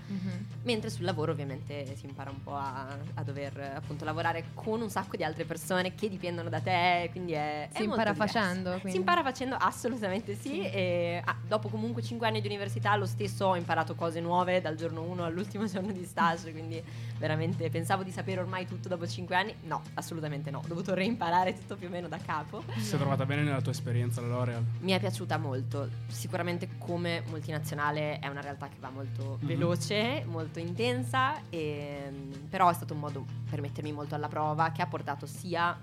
Mentre 0.62 0.90
sul 0.90 1.04
lavoro 1.04 1.32
ovviamente 1.32 1.94
si 1.96 2.06
impara 2.06 2.30
un 2.30 2.42
po' 2.42 2.54
a, 2.56 2.86
a 3.14 3.22
dover 3.22 3.58
appunto 3.76 4.04
lavorare 4.04 4.46
con 4.54 4.80
un 4.80 4.88
sacco 4.90 5.16
di 5.16 5.22
altre 5.24 5.44
persone 5.44 5.94
che 5.94 6.08
dipendono 6.08 6.48
da 6.48 6.60
te, 6.60 7.08
quindi 7.12 7.32
è... 7.32 7.68
Si 7.70 7.82
è 7.82 7.84
impara 7.84 8.14
facendo, 8.14 8.70
quindi. 8.70 8.90
Si 8.90 8.96
impara 8.96 9.22
facendo 9.22 9.56
assolutamente 9.56 10.34
sì, 10.34 10.48
Sì. 10.54 10.60
e 10.62 11.22
ah, 11.24 11.36
dopo 11.46 11.68
comunque 11.68 12.02
5 12.02 12.26
anni 12.26 12.40
di 12.40 12.46
università 12.48 12.96
lo 12.96 13.06
stesso 13.06 13.46
ho 13.46 13.56
imparato 13.56 13.94
cose 13.94 14.20
nuove 14.20 14.60
dal 14.60 14.74
giorno 14.76 15.02
1 15.02 15.24
all'ultimo 15.24 15.64
giorno 15.68 15.92
di 15.92 16.04
stage, 16.04 16.50
quindi 16.52 16.82
veramente 17.18 17.68
pensavo 17.70 18.02
di 18.02 18.10
sapere 18.10 18.40
ormai 18.40 18.66
tutto 18.66 18.88
dopo 18.88 19.06
5 19.06 19.36
anni, 19.36 19.54
no, 19.62 19.82
assolutamente 19.94 20.22
no, 20.50 20.58
ho 20.58 20.66
dovuto 20.66 20.94
reimparare 20.94 21.54
tutto 21.58 21.76
più 21.76 21.88
o 21.88 21.90
meno 21.90 22.08
da 22.08 22.18
capo. 22.18 22.62
Ti 22.72 22.80
sei 22.80 22.98
trovata 22.98 23.24
bene 23.26 23.42
nella 23.42 23.60
tua 23.60 23.72
esperienza 23.72 24.20
alla 24.20 24.34
L'Oreal? 24.34 24.64
Mi 24.80 24.92
è 24.92 24.98
piaciuta 25.00 25.36
molto, 25.38 25.88
sicuramente 26.08 26.68
come 26.78 27.22
multinazionale 27.28 28.18
è 28.18 28.28
una 28.28 28.40
realtà 28.40 28.68
che 28.68 28.76
va 28.80 28.90
molto 28.90 29.38
Mhm. 29.40 29.46
veloce, 29.46 30.24
molto 30.26 30.58
intensa, 30.58 31.40
e, 31.50 32.10
però 32.48 32.68
è 32.70 32.74
stato 32.74 32.94
un 32.94 33.00
modo 33.00 33.24
per 33.48 33.60
mettermi 33.60 33.92
molto 33.92 34.14
alla 34.14 34.28
prova 34.28 34.70
che 34.72 34.82
ha 34.82 34.86
portato 34.86 35.26
sia 35.26 35.76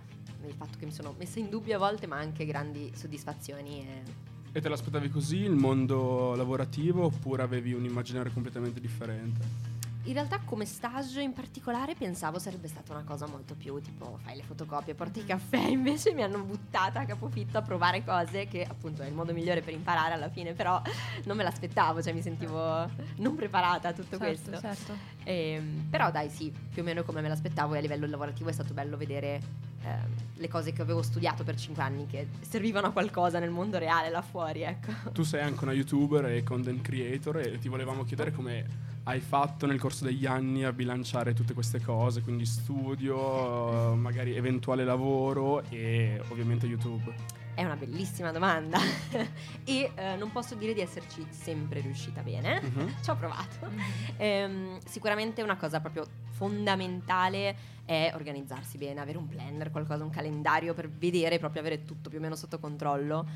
il 0.46 0.54
fatto 0.54 0.78
che 0.80 0.86
mi 0.86 0.92
sono 0.92 1.14
messa 1.18 1.40
in 1.40 1.50
dubbio 1.50 1.76
a 1.76 1.80
volte, 1.80 2.08
ma 2.08 2.18
anche 2.18 2.46
grandi 2.46 2.92
soddisfazioni. 2.96 3.82
E 3.88 4.30
E 4.54 4.60
te 4.60 4.68
l'aspettavi 4.68 5.10
così 5.10 5.38
il 5.38 5.52
mondo 5.56 6.36
lavorativo 6.36 7.06
oppure 7.06 7.42
avevi 7.44 7.74
un 7.74 7.86
immaginario 7.86 8.32
completamente 8.34 8.82
differente? 8.82 9.71
In 10.06 10.14
realtà 10.14 10.40
come 10.44 10.66
stage 10.66 11.22
in 11.22 11.34
particolare 11.34 11.94
pensavo 11.96 12.40
sarebbe 12.40 12.68
stata 12.68 12.92
una 12.94 13.04
cosa 13.04 13.28
molto 13.28 13.54
più 13.56 13.80
tipo 13.82 14.18
fai 14.24 14.36
le 14.36 14.44
fotocopie, 14.44 14.96
porti 14.96 15.20
il 15.20 15.26
caffè, 15.26 15.58
invece 15.70 16.14
mi 16.14 16.24
hanno 16.24 16.40
buttata 16.44 17.02
a 17.02 17.06
capofitto 17.06 17.58
a 17.58 17.62
provare 17.62 18.04
cose 18.04 18.48
che 18.48 18.64
appunto 18.68 19.04
è 19.04 19.08
il 19.08 19.14
modo 19.14 19.32
migliore 19.34 19.62
per 19.62 19.74
imparare 19.74 20.14
alla 20.14 20.30
fine, 20.30 20.54
però 20.54 20.82
non 21.26 21.38
me 21.38 21.44
l'aspettavo, 21.44 22.02
cioè 22.02 22.14
mi 22.14 22.22
sentivo 22.22 22.90
non 23.18 23.36
preparata 23.36 23.90
a 23.90 23.94
tutto 23.94 24.18
Certo, 24.18 24.50
questo. 24.50 24.60
certo. 24.60 24.98
Ehm, 25.24 25.88
però 25.90 26.12
dai 26.12 26.30
sì, 26.30 26.52
più 26.74 26.82
o 26.82 26.86
meno 26.86 27.04
come 27.04 27.22
me 27.22 27.28
l'aspettavo 27.28 27.76
e 27.76 27.78
a 27.78 27.82
livello 27.82 28.08
lavorativo 28.08 28.50
è 28.50 28.54
stato 28.54 28.74
bello 28.74 28.98
vedere 28.98 29.40
ehm, 29.84 30.08
le 30.36 30.48
cose 30.48 30.74
che 30.74 30.82
avevo 30.82 31.02
studiato 31.02 31.44
per 31.44 31.56
5 31.56 31.84
anni 31.84 32.08
che 32.08 32.28
servivano 32.42 32.88
a 32.88 32.92
qualcosa 32.92 33.40
nel 33.40 33.52
mondo 33.52 33.78
reale 33.78 34.10
là 34.10 34.22
fuori, 34.22 34.62
ecco. 34.64 35.12
Tu 35.12 35.24
sei 35.24 35.42
anche 35.42 35.64
una 35.64 35.74
youtuber 35.74 36.26
e 36.26 36.44
content 36.44 36.82
creator 36.82 37.38
e 37.38 37.60
ti 37.60 37.70
volevamo 37.70 38.04
chiedere 38.04 38.32
come 38.32 38.90
hai 39.04 39.20
fatto 39.20 39.66
nel 39.66 39.80
corso 39.80 40.06
degli 40.06 40.26
anni 40.26 40.64
a 40.64 40.72
bilanciare 40.72 41.34
tutte 41.34 41.54
queste 41.54 41.82
cose, 41.82 42.22
quindi 42.22 42.46
studio, 42.46 43.96
magari 43.96 44.36
eventuale 44.36 44.84
lavoro 44.84 45.64
e 45.70 46.22
ovviamente 46.30 46.68
YouTube. 46.68 47.14
È 47.54 47.64
una 47.64 47.76
bellissima 47.76 48.32
domanda 48.32 48.80
e 49.66 49.92
eh, 49.94 50.16
non 50.16 50.32
posso 50.32 50.56
dire 50.56 50.74
di 50.74 50.80
esserci 50.82 51.26
sempre 51.30 51.82
riuscita 51.82 52.22
bene. 52.22 52.62
Mhm. 52.62 52.96
Ci 53.04 53.10
ho 53.10 53.16
provato. 53.16 53.70
Ehm, 54.18 54.80
sicuramente 54.86 55.42
una 55.42 55.58
cosa 55.58 55.80
proprio 55.80 56.06
fondamentale 56.30 57.56
è 57.86 58.12
organizzarsi 58.16 58.78
bene, 58.78 59.02
avere 59.02 59.18
un 59.18 59.28
planner, 59.28 59.70
qualcosa, 59.70 60.04
un 60.04 60.10
calendario 60.10 60.74
per 60.74 60.90
vedere, 60.90 61.40
proprio 61.40 61.62
avere 61.62 61.84
tutto 61.84 62.10
più 62.10 62.20
o 62.20 62.22
meno 62.22 62.36
sotto 62.36 62.58
controllo. 62.58 63.28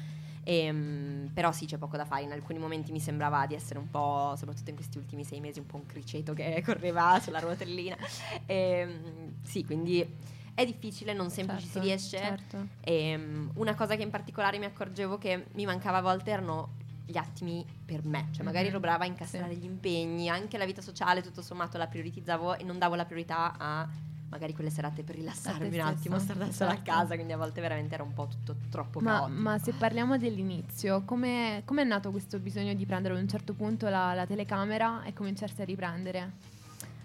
Ehm, 0.44 1.32
però 1.34 1.52
sì, 1.52 1.66
c'è 1.66 1.78
poco 1.78 1.98
da 1.98 2.06
fare. 2.06 2.24
In 2.24 2.32
alcuni 2.32 2.58
momenti 2.58 2.92
mi 2.92 3.00
sembrava 3.00 3.46
di 3.48 3.56
essere 3.56 3.80
un 3.80 3.90
po', 3.90 4.34
soprattutto 4.38 4.70
in 4.70 4.76
questi 4.76 4.98
ultimi 4.98 5.24
sei 5.26 5.42
mesi, 5.42 5.60
un 5.60 5.66
po' 5.66 5.76
un 5.76 5.86
criceto 5.86 6.34
che 6.34 6.62
correva 6.66 7.20
sulla 7.22 7.40
rotellina. 7.40 7.98
Ehm, 8.46 9.34
sì, 9.44 9.66
quindi 9.66 10.08
è 10.56 10.66
difficile, 10.66 11.14
non 11.14 11.30
sempre 11.30 11.58
ci 11.60 11.66
si 11.68 11.74
Certo, 11.74 11.86
riesce. 11.86 12.18
certo. 12.18 12.68
Ehm, 12.82 13.52
una 13.56 13.76
cosa 13.76 13.96
che 13.96 14.04
in 14.04 14.10
particolare 14.10 14.58
mi 14.58 14.66
accorgevo 14.66 15.18
che 15.18 15.48
mi 15.54 15.66
mancava 15.66 15.98
a 15.98 16.02
volte 16.02 16.32
erano 16.32 16.70
gli 17.06 17.18
attimi 17.18 17.64
per 17.86 18.04
me, 18.06 18.30
cioè 18.32 18.44
magari 18.44 18.70
ero 18.70 18.80
brava 18.80 19.04
a 19.04 19.08
incastrare 19.08 19.54
Sì. 19.54 19.60
gli 19.60 19.66
impegni, 19.66 20.30
anche 20.30 20.58
la 20.58 20.66
vita 20.66 20.82
sociale 20.82 21.22
tutto 21.22 21.42
sommato 21.44 21.78
la 21.78 21.88
prioritizzavo 21.88 22.58
e 22.58 22.64
non 22.64 22.80
davo 22.80 22.96
la 22.96 23.06
priorità 23.06 23.54
a 23.58 23.88
magari 24.28 24.54
quelle 24.54 24.70
serate 24.72 25.04
per 25.04 25.16
rilassarmi 25.16 25.78
un 25.78 25.86
attimo, 25.86 26.18
stare 26.20 26.40
da 26.40 26.52
sola 26.52 26.72
a 26.72 26.74
certo. 26.76 26.92
casa, 26.92 27.14
quindi 27.14 27.34
a 27.34 27.38
volte 27.38 27.62
veramente 27.62 27.94
era 27.94 28.04
un 28.04 28.14
po' 28.14 28.28
tutto 28.28 28.56
troppo 28.70 29.00
Ma, 29.02 29.20
caotico. 29.20 29.40
ma 29.40 29.58
se 29.60 29.74
parliamo 29.74 30.18
dell'inizio, 30.18 31.04
come 31.04 31.64
è 31.64 31.84
nato 31.84 32.12
questo 32.12 32.40
bisogno 32.40 32.74
di 32.74 32.86
prendere 32.86 33.14
a 33.14 33.20
un 33.20 33.28
certo 33.28 33.54
punto 33.54 33.88
la, 33.88 34.14
la 34.14 34.26
telecamera 34.26 35.04
e 35.04 35.14
cominciarsi 35.14 35.62
a 35.62 35.66
riprendere? 35.66 36.32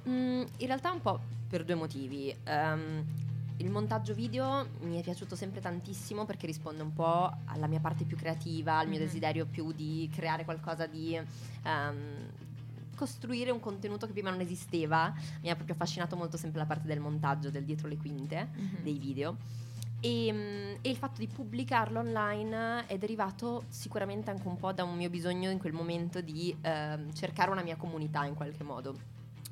Mm, 0.09 0.43
in 0.57 0.67
realtà 0.67 0.91
un 0.93 1.01
po' 1.03 1.21
per 1.49 1.65
due 1.65 1.75
motivi. 1.75 2.35
Ehm, 2.45 3.05
il 3.61 3.71
montaggio 3.71 4.15
video 4.15 4.67
mi 4.81 4.99
è 4.99 5.03
piaciuto 5.03 5.37
sempre 5.37 5.61
tantissimo 5.61 6.25
perché 6.25 6.47
risponde 6.47 6.83
un 6.83 6.93
po' 6.93 7.31
alla 7.47 7.67
mia 7.67 7.81
parte 7.81 8.05
più 8.05 8.17
creativa, 8.17 8.79
al 8.79 8.89
mio 8.89 8.99
Mhm. 8.99 9.05
desiderio 9.05 9.47
più 9.47 9.73
di 9.73 10.09
creare 10.13 10.45
qualcosa 10.45 10.87
di... 10.87 11.19
ehm, 11.63 12.29
costruire 12.97 13.51
un 13.51 13.61
contenuto 13.61 14.05
che 14.07 14.13
prima 14.13 14.29
non 14.29 14.41
esisteva. 14.41 15.11
Mi 15.41 15.49
ha 15.49 15.55
proprio 15.55 15.75
affascinato 15.75 16.17
molto 16.17 16.37
sempre 16.37 16.61
la 16.61 16.67
parte 16.67 16.87
del 16.87 17.01
montaggio, 17.01 17.49
del 17.49 17.65
dietro 17.65 17.89
le 17.89 17.97
quinte 17.97 18.51
Mhm. 18.55 18.83
dei 18.83 18.99
video. 18.99 19.39
E, 20.01 20.31
mm, 20.31 20.75
e 20.83 20.91
il 20.91 20.97
fatto 20.97 21.19
di 21.21 21.27
pubblicarlo 21.27 21.99
online 22.01 22.85
è 22.87 22.99
derivato 22.99 23.65
sicuramente 23.69 24.29
anche 24.31 24.47
un 24.47 24.57
po' 24.59 24.73
da 24.73 24.85
un 24.85 24.97
mio 24.97 25.09
bisogno 25.09 25.49
in 25.51 25.59
quel 25.59 25.73
momento 25.73 26.21
di 26.21 26.55
ehm, 26.61 27.15
cercare 27.15 27.51
una 27.51 27.63
mia 27.63 27.77
comunità 27.77 28.27
in 28.27 28.35
qualche 28.35 28.65
modo. 28.65 28.95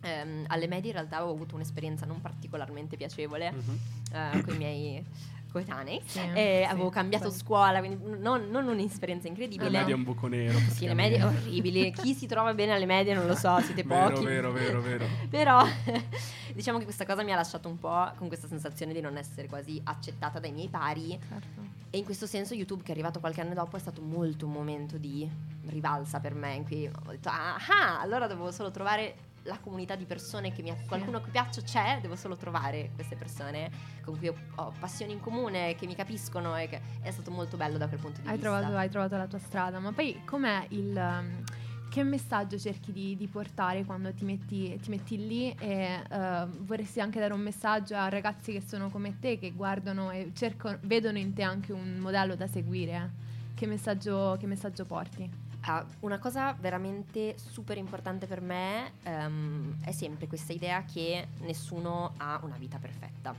Ehm, 0.02 0.44
alle 0.48 0.66
medie 0.68 0.90
in 0.90 0.96
realtà 0.96 1.16
avevo 1.16 1.32
avuto 1.32 1.54
un'esperienza 1.56 2.06
non 2.06 2.20
particolarmente 2.20 2.96
piacevole 2.96 3.50
Mhm. 3.50 4.42
con 4.44 4.54
i 4.54 4.56
miei 4.56 5.04
coetanei. 5.50 6.00
Sì, 6.04 6.18
E 6.34 6.62
sì, 6.66 6.70
avevo 6.70 6.90
cambiato 6.90 7.28
poi- 7.28 7.36
scuola, 7.38 7.78
quindi 7.78 7.98
non, 8.18 8.48
non 8.50 8.68
un'esperienza 8.68 9.24
Le 9.24 9.30
incredibile. 9.30 9.70
medie 9.70 9.92
è 9.94 9.96
un 9.96 10.04
buco 10.04 10.26
nero. 10.28 10.58
Sì, 10.70 10.86
le 10.86 10.94
medie 10.94 11.22
orribili. 11.22 11.90
Chi 11.90 12.14
si 12.14 12.26
trova 12.26 12.52
bene 12.54 12.72
alle 12.74 12.84
medie 12.86 13.14
non 13.14 13.26
lo 13.26 13.34
so, 13.34 13.58
siete 13.60 13.82
Vero, 13.82 14.12
pochi. 14.14 14.26
vero, 14.26 14.52
vero, 14.52 14.80
vero. 14.82 15.06
Però 15.30 15.64
diciamo 16.54 16.78
che 16.78 16.84
questa 16.84 17.04
cosa 17.06 17.22
mi 17.22 17.32
ha 17.32 17.36
lasciato 17.36 17.68
un 17.68 17.78
po' 17.78 18.10
con 18.16 18.28
questa 18.28 18.46
sensazione 18.46 18.92
di 18.92 19.00
non 19.00 19.16
essere 19.16 19.48
quasi 19.48 19.80
accettata 19.84 20.38
dai 20.38 20.52
miei 20.52 20.68
pari 20.68 21.18
Certo. 21.28 21.60
e 21.90 21.98
in 21.98 22.04
questo 22.04 22.26
senso 22.26 22.54
YouTube 22.54 22.82
che 22.82 22.88
è 22.88 22.92
arrivato 22.92 23.18
qualche 23.20 23.40
anno 23.40 23.54
dopo 23.54 23.76
è 23.76 23.80
stato 23.80 24.00
molto 24.02 24.44
un 24.46 24.52
momento 24.52 24.96
di 24.98 25.28
rivalsa 25.66 26.20
per 26.20 26.34
me 26.34 26.54
in 26.54 26.64
cui 26.64 26.86
ho 26.86 27.10
detto 27.10 27.28
ah, 27.30 28.00
allora 28.00 28.26
devo 28.26 28.50
solo 28.50 28.70
trovare 28.70 29.14
la 29.48 29.58
comunità 29.58 29.96
di 29.96 30.04
persone 30.04 30.52
che 30.52 30.62
mi 30.62 30.72
qualcuno 30.86 31.20
cui 31.20 31.30
piaccio 31.30 31.62
c'è, 31.62 31.98
devo 32.00 32.14
solo 32.14 32.36
trovare 32.36 32.90
queste 32.94 33.16
persone 33.16 33.70
con 34.04 34.16
cui 34.16 34.28
ho, 34.28 34.34
ho 34.56 34.72
passioni 34.78 35.12
in 35.12 35.20
comune, 35.20 35.74
che 35.74 35.86
mi 35.86 35.94
capiscono 35.94 36.56
e 36.56 36.68
che 36.68 36.80
è 37.00 37.10
stato 37.10 37.30
molto 37.30 37.56
bello 37.56 37.78
da 37.78 37.88
quel 37.88 37.98
punto 37.98 38.20
di 38.20 38.28
Hai 38.28 38.34
vista. 38.34 38.50
trovato, 38.50 38.76
hai 38.76 38.88
trovato 38.90 39.16
la 39.16 39.26
tua 39.26 39.38
strada, 39.38 39.78
ma 39.80 39.92
poi 39.92 40.20
com'è 40.24 40.66
il... 40.70 40.94
um, 40.94 41.44
che 41.90 42.02
messaggio 42.02 42.58
cerchi 42.58 42.92
di, 42.92 43.16
di 43.16 43.26
portare 43.28 43.82
quando 43.86 44.12
ti 44.12 44.26
metti, 44.26 44.78
ti 44.78 44.90
metti 44.90 45.16
lì 45.26 45.50
e 45.58 46.02
uh, 46.10 46.46
vorresti 46.64 47.00
anche 47.00 47.18
dare 47.18 47.32
un 47.32 47.40
messaggio 47.40 47.96
a 47.96 48.10
ragazzi 48.10 48.52
che 48.52 48.60
sono 48.60 48.90
come 48.90 49.18
te, 49.18 49.38
che 49.38 49.52
guardano 49.52 50.10
e 50.10 50.30
cercano, 50.34 50.78
vedono 50.82 51.16
in 51.16 51.32
te 51.32 51.42
anche 51.42 51.72
un 51.72 51.96
modello 51.98 52.36
da 52.36 52.46
seguire? 52.46 53.10
Che 53.54 53.66
messaggio, 53.66 54.36
che 54.38 54.46
messaggio 54.46 54.84
porti? 54.84 55.47
Ah, 55.62 55.84
una 56.00 56.18
cosa 56.18 56.54
veramente 56.58 57.36
super 57.36 57.76
importante 57.76 58.26
per 58.26 58.40
me 58.40 58.92
ehm, 59.02 59.76
è 59.84 59.92
sempre 59.92 60.26
questa 60.26 60.52
idea 60.52 60.84
che 60.84 61.28
nessuno 61.40 62.14
ha 62.18 62.40
una 62.42 62.56
vita 62.56 62.78
perfetta. 62.78 63.34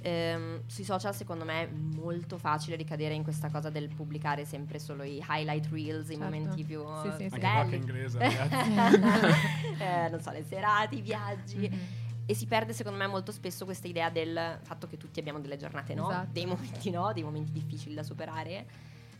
Ehm, 0.00 0.62
sui 0.66 0.84
social 0.84 1.14
secondo 1.14 1.44
me 1.44 1.62
è 1.62 1.68
molto 1.72 2.36
facile 2.38 2.76
ricadere 2.76 3.14
in 3.14 3.22
questa 3.22 3.48
cosa 3.50 3.70
del 3.70 3.88
pubblicare 3.88 4.44
sempre 4.44 4.78
solo 4.78 5.02
i 5.02 5.22
highlight 5.26 5.68
reels, 5.70 6.04
i 6.08 6.16
Certo. 6.16 6.24
momenti 6.24 6.62
più 6.64 6.82
Sì, 7.02 7.10
sì, 7.10 7.28
sì. 7.28 7.34
Anche 7.34 7.38
belli. 7.38 7.76
inglese. 7.76 8.18
Eh, 9.78 10.08
non 10.08 10.20
so, 10.20 10.30
le 10.30 10.44
serate, 10.44 10.94
i 10.96 11.00
viaggi. 11.00 11.68
Mhm. 11.70 11.78
E 12.26 12.34
si 12.34 12.46
perde 12.46 12.72
secondo 12.72 12.98
me 12.98 13.06
molto 13.06 13.32
spesso 13.32 13.64
questa 13.66 13.86
idea 13.86 14.08
del 14.08 14.58
fatto 14.62 14.86
che 14.86 14.96
tutti 14.96 15.18
abbiamo 15.20 15.40
delle 15.40 15.56
giornate 15.58 15.94
no, 15.94 16.08
Esatto. 16.08 16.28
dei 16.32 16.46
momenti 16.46 16.90
no, 16.90 17.12
dei 17.12 17.22
momenti 17.22 17.52
difficili 17.52 17.94
da 17.94 18.02
superare. 18.02 18.66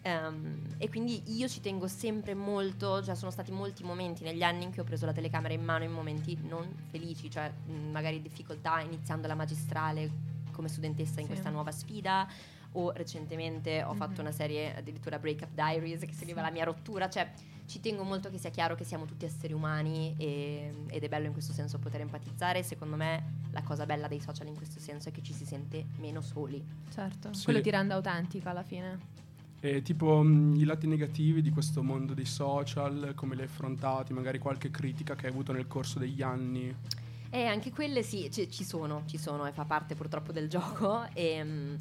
Ehm, 0.06 0.60
e 0.76 0.90
quindi 0.90 1.22
io 1.34 1.48
ci 1.48 1.60
tengo 1.60 1.86
sempre 1.88 2.34
molto, 2.34 3.02
cioè 3.02 3.14
sono 3.14 3.30
stati 3.30 3.50
molti 3.50 3.82
momenti 3.84 4.22
negli 4.22 4.42
anni 4.42 4.64
in 4.64 4.70
cui 4.70 4.80
ho 4.80 4.84
preso 4.84 5.06
la 5.06 5.12
telecamera 5.14 5.54
in 5.54 5.64
mano 5.64 5.84
in 5.84 5.92
momenti 5.92 6.36
non 6.42 6.74
felici, 6.90 7.30
cioè 7.30 7.50
mh, 7.50 7.72
magari 7.90 8.20
difficoltà 8.20 8.80
iniziando 8.80 9.26
la 9.26 9.34
magistrale 9.34 10.10
come 10.52 10.68
studentessa 10.68 11.20
in 11.20 11.26
Sì. 11.26 11.32
questa 11.32 11.48
nuova 11.48 11.72
sfida 11.72 12.28
o 12.72 12.90
recentemente 12.92 13.82
ho 13.82 13.92
Mhm. 13.92 13.96
fatto 13.96 14.20
una 14.20 14.30
serie 14.32 14.76
addirittura 14.76 15.18
Breakup 15.18 15.52
Diaries 15.54 16.00
che 16.00 16.12
seguiva 16.12 16.40
Sì. 16.40 16.46
la 16.46 16.52
mia 16.52 16.64
rottura, 16.64 17.08
cioè 17.08 17.32
ci 17.66 17.80
tengo 17.80 18.02
molto 18.02 18.28
che 18.28 18.36
sia 18.36 18.50
chiaro 18.50 18.74
che 18.74 18.84
siamo 18.84 19.06
tutti 19.06 19.24
esseri 19.24 19.54
umani 19.54 20.14
e- 20.18 20.84
ed 20.88 21.02
è 21.02 21.08
bello 21.08 21.24
in 21.26 21.32
questo 21.32 21.54
senso 21.54 21.78
poter 21.78 22.02
empatizzare. 22.02 22.62
Secondo 22.62 22.96
me 22.96 23.42
la 23.52 23.62
cosa 23.62 23.86
bella 23.86 24.06
dei 24.06 24.20
social 24.20 24.48
in 24.48 24.54
questo 24.54 24.80
senso 24.80 25.08
è 25.08 25.12
che 25.12 25.22
ci 25.22 25.32
si 25.32 25.46
sente 25.46 25.86
meno 25.96 26.20
soli. 26.20 26.62
Certo, 26.92 27.32
Sì. 27.32 27.44
quello 27.44 27.62
ti 27.62 27.70
rende 27.70 27.94
autentica 27.94 28.50
alla 28.50 28.62
fine. 28.62 29.12
E 29.64 29.80
tipo 29.80 30.22
mh, 30.22 30.56
i 30.56 30.64
lati 30.64 30.86
negativi 30.86 31.40
di 31.40 31.48
questo 31.48 31.82
mondo 31.82 32.12
dei 32.12 32.26
social, 32.26 33.12
come 33.14 33.34
li 33.34 33.40
hai 33.40 33.46
affrontati, 33.46 34.12
magari 34.12 34.38
qualche 34.38 34.70
critica 34.70 35.14
che 35.14 35.24
hai 35.24 35.32
avuto 35.32 35.52
nel 35.52 35.66
corso 35.66 35.98
degli 35.98 36.20
anni. 36.20 36.76
E 37.30 37.46
anche 37.46 37.70
quelle 37.70 38.02
sì, 38.02 38.30
ci, 38.30 38.50
ci 38.50 38.62
sono, 38.62 39.04
ci 39.06 39.16
sono 39.16 39.46
e 39.46 39.52
fa 39.52 39.64
parte 39.64 39.94
purtroppo 39.94 40.32
del 40.32 40.48
gioco. 40.52 41.06
E, 41.14 41.42
mm, 41.42 41.74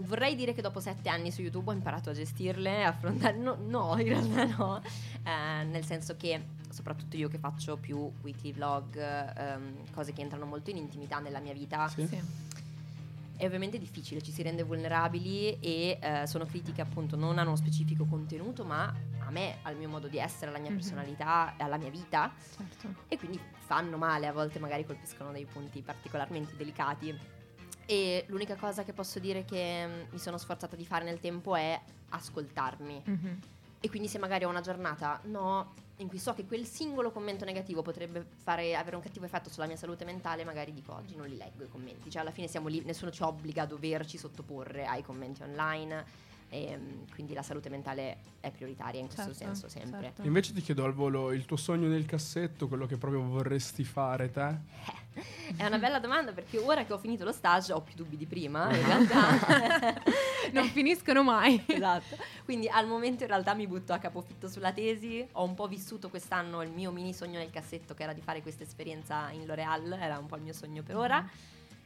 vorrei 0.00 0.34
dire 0.34 0.52
che 0.52 0.60
dopo 0.60 0.78
sette 0.78 1.08
anni 1.08 1.30
su 1.30 1.40
YouTube 1.40 1.70
ho 1.70 1.72
imparato 1.72 2.10
a 2.10 2.12
gestirle, 2.12 2.84
a 2.84 2.88
affrontare. 2.88 3.38
No, 3.38 3.56
no, 3.66 3.98
in 3.98 4.08
realtà 4.08 4.44
no. 4.44 4.82
Eh, 4.82 5.64
nel 5.64 5.86
senso 5.86 6.18
che, 6.18 6.38
soprattutto 6.68 7.16
io 7.16 7.28
che 7.28 7.38
faccio 7.38 7.78
più 7.78 8.12
weekly 8.20 8.52
vlog, 8.52 8.98
ehm, 8.98 9.90
cose 9.90 10.12
che 10.12 10.20
entrano 10.20 10.44
molto 10.44 10.68
in 10.68 10.76
intimità 10.76 11.18
nella 11.18 11.40
mia 11.40 11.54
vita, 11.54 11.88
Sì. 11.88 12.06
Sì. 12.06 12.43
È 13.36 13.44
ovviamente 13.46 13.78
difficile, 13.78 14.22
ci 14.22 14.30
si 14.32 14.42
rende 14.42 14.62
vulnerabili 14.62 15.58
e 15.60 15.98
eh, 16.00 16.26
sono 16.26 16.44
critiche 16.46 16.80
appunto 16.80 17.16
non 17.16 17.38
a 17.38 17.42
uno 17.42 17.56
specifico 17.56 18.04
contenuto, 18.04 18.64
ma 18.64 18.92
a 19.26 19.30
me, 19.30 19.58
al 19.62 19.76
mio 19.76 19.88
modo 19.88 20.06
di 20.08 20.18
essere, 20.18 20.50
alla 20.50 20.58
mia 20.60 20.70
Mhm. 20.70 20.76
personalità, 20.76 21.54
alla 21.58 21.76
mia 21.78 21.90
vita 21.90 22.32
Certo. 22.56 22.94
e 23.08 23.18
quindi 23.18 23.40
fanno 23.58 23.96
male, 23.96 24.26
a 24.26 24.32
volte 24.32 24.58
magari 24.58 24.84
colpiscono 24.84 25.32
dei 25.32 25.46
punti 25.46 25.80
particolarmente 25.82 26.56
delicati. 26.56 27.16
E 27.86 28.24
l'unica 28.28 28.56
cosa 28.56 28.82
che 28.84 28.92
posso 28.92 29.18
dire 29.18 29.44
che 29.44 29.86
mm, 29.86 30.00
mi 30.12 30.18
sono 30.18 30.38
sforzata 30.38 30.74
di 30.76 30.86
fare 30.86 31.04
nel 31.04 31.20
tempo 31.20 31.54
è 31.56 31.78
ascoltarmi. 32.10 33.02
Mhm. 33.04 33.38
E 33.84 33.90
quindi 33.90 34.08
se 34.08 34.18
magari 34.18 34.46
ho 34.46 34.48
una 34.48 34.62
giornata 34.62 35.20
no, 35.24 35.74
in 35.98 36.08
cui 36.08 36.16
so 36.16 36.32
che 36.32 36.46
quel 36.46 36.64
singolo 36.64 37.10
commento 37.10 37.44
negativo 37.44 37.82
potrebbe 37.82 38.24
fare, 38.42 38.74
avere 38.74 38.96
un 38.96 39.02
cattivo 39.02 39.26
effetto 39.26 39.50
sulla 39.50 39.66
mia 39.66 39.76
salute 39.76 40.06
mentale, 40.06 40.42
magari 40.42 40.72
dico 40.72 40.94
oggi 40.94 41.14
non 41.16 41.28
li 41.28 41.36
leggo 41.36 41.64
i 41.64 41.68
commenti. 41.68 42.08
Cioè 42.08 42.22
alla 42.22 42.30
fine 42.30 42.48
siamo 42.48 42.68
lì, 42.68 42.82
nessuno 42.82 43.10
ci 43.10 43.22
obbliga 43.22 43.64
a 43.64 43.66
doverci 43.66 44.16
sottoporre 44.16 44.86
ai 44.86 45.02
commenti 45.02 45.42
online. 45.42 46.02
E, 46.50 46.76
mm, 46.76 47.02
quindi 47.14 47.34
la 47.34 47.42
salute 47.42 47.68
mentale 47.68 48.18
è 48.40 48.50
prioritaria 48.50 49.00
in 49.00 49.06
questo 49.06 49.32
Certo, 49.34 49.38
senso 49.38 49.68
sempre. 49.68 50.00
certo. 50.02 50.22
Invece 50.22 50.52
ti 50.52 50.60
chiedo 50.60 50.84
al 50.84 50.92
volo 50.92 51.32
il 51.32 51.44
tuo 51.46 51.56
sogno 51.56 51.88
nel 51.88 52.06
cassetto, 52.06 52.68
quello 52.68 52.86
che 52.86 52.96
proprio 52.96 53.22
vorresti 53.22 53.82
fare 53.84 54.30
te? 54.30 54.92
È 55.56 55.64
una 55.66 55.78
bella 55.78 55.98
domanda 56.00 56.32
perché 56.32 56.58
ora 56.58 56.84
che 56.84 56.92
ho 56.92 56.98
finito 56.98 57.24
lo 57.24 57.32
stage 57.32 57.72
ho 57.72 57.80
più 57.80 57.94
dubbi 57.96 58.16
di 58.16 58.26
prima, 58.26 58.74
in 58.74 58.84
realtà. 58.86 60.02
Non 60.52 60.66
finiscono 60.68 61.22
mai. 61.22 61.62
esatto. 61.66 62.16
Quindi 62.44 62.68
al 62.68 62.86
momento 62.86 63.22
in 63.22 63.28
realtà 63.28 63.54
mi 63.54 63.66
butto 63.66 63.92
a 63.92 63.98
capofitto 63.98 64.48
sulla 64.48 64.72
tesi. 64.72 65.26
Ho 65.32 65.44
un 65.44 65.54
po' 65.54 65.66
vissuto 65.66 66.08
quest'anno 66.08 66.62
il 66.62 66.70
mio 66.70 66.90
mini 66.90 67.12
sogno 67.14 67.38
nel 67.38 67.50
cassetto 67.50 67.94
che 67.94 68.02
era 68.02 68.12
di 68.12 68.20
fare 68.20 68.42
questa 68.42 68.62
esperienza 68.64 69.30
in 69.30 69.46
L'Oreal, 69.46 69.92
era 69.92 70.18
un 70.18 70.26
po' 70.26 70.36
il 70.36 70.42
mio 70.42 70.52
sogno 70.52 70.82
per 70.82 70.96
ora. 70.96 71.28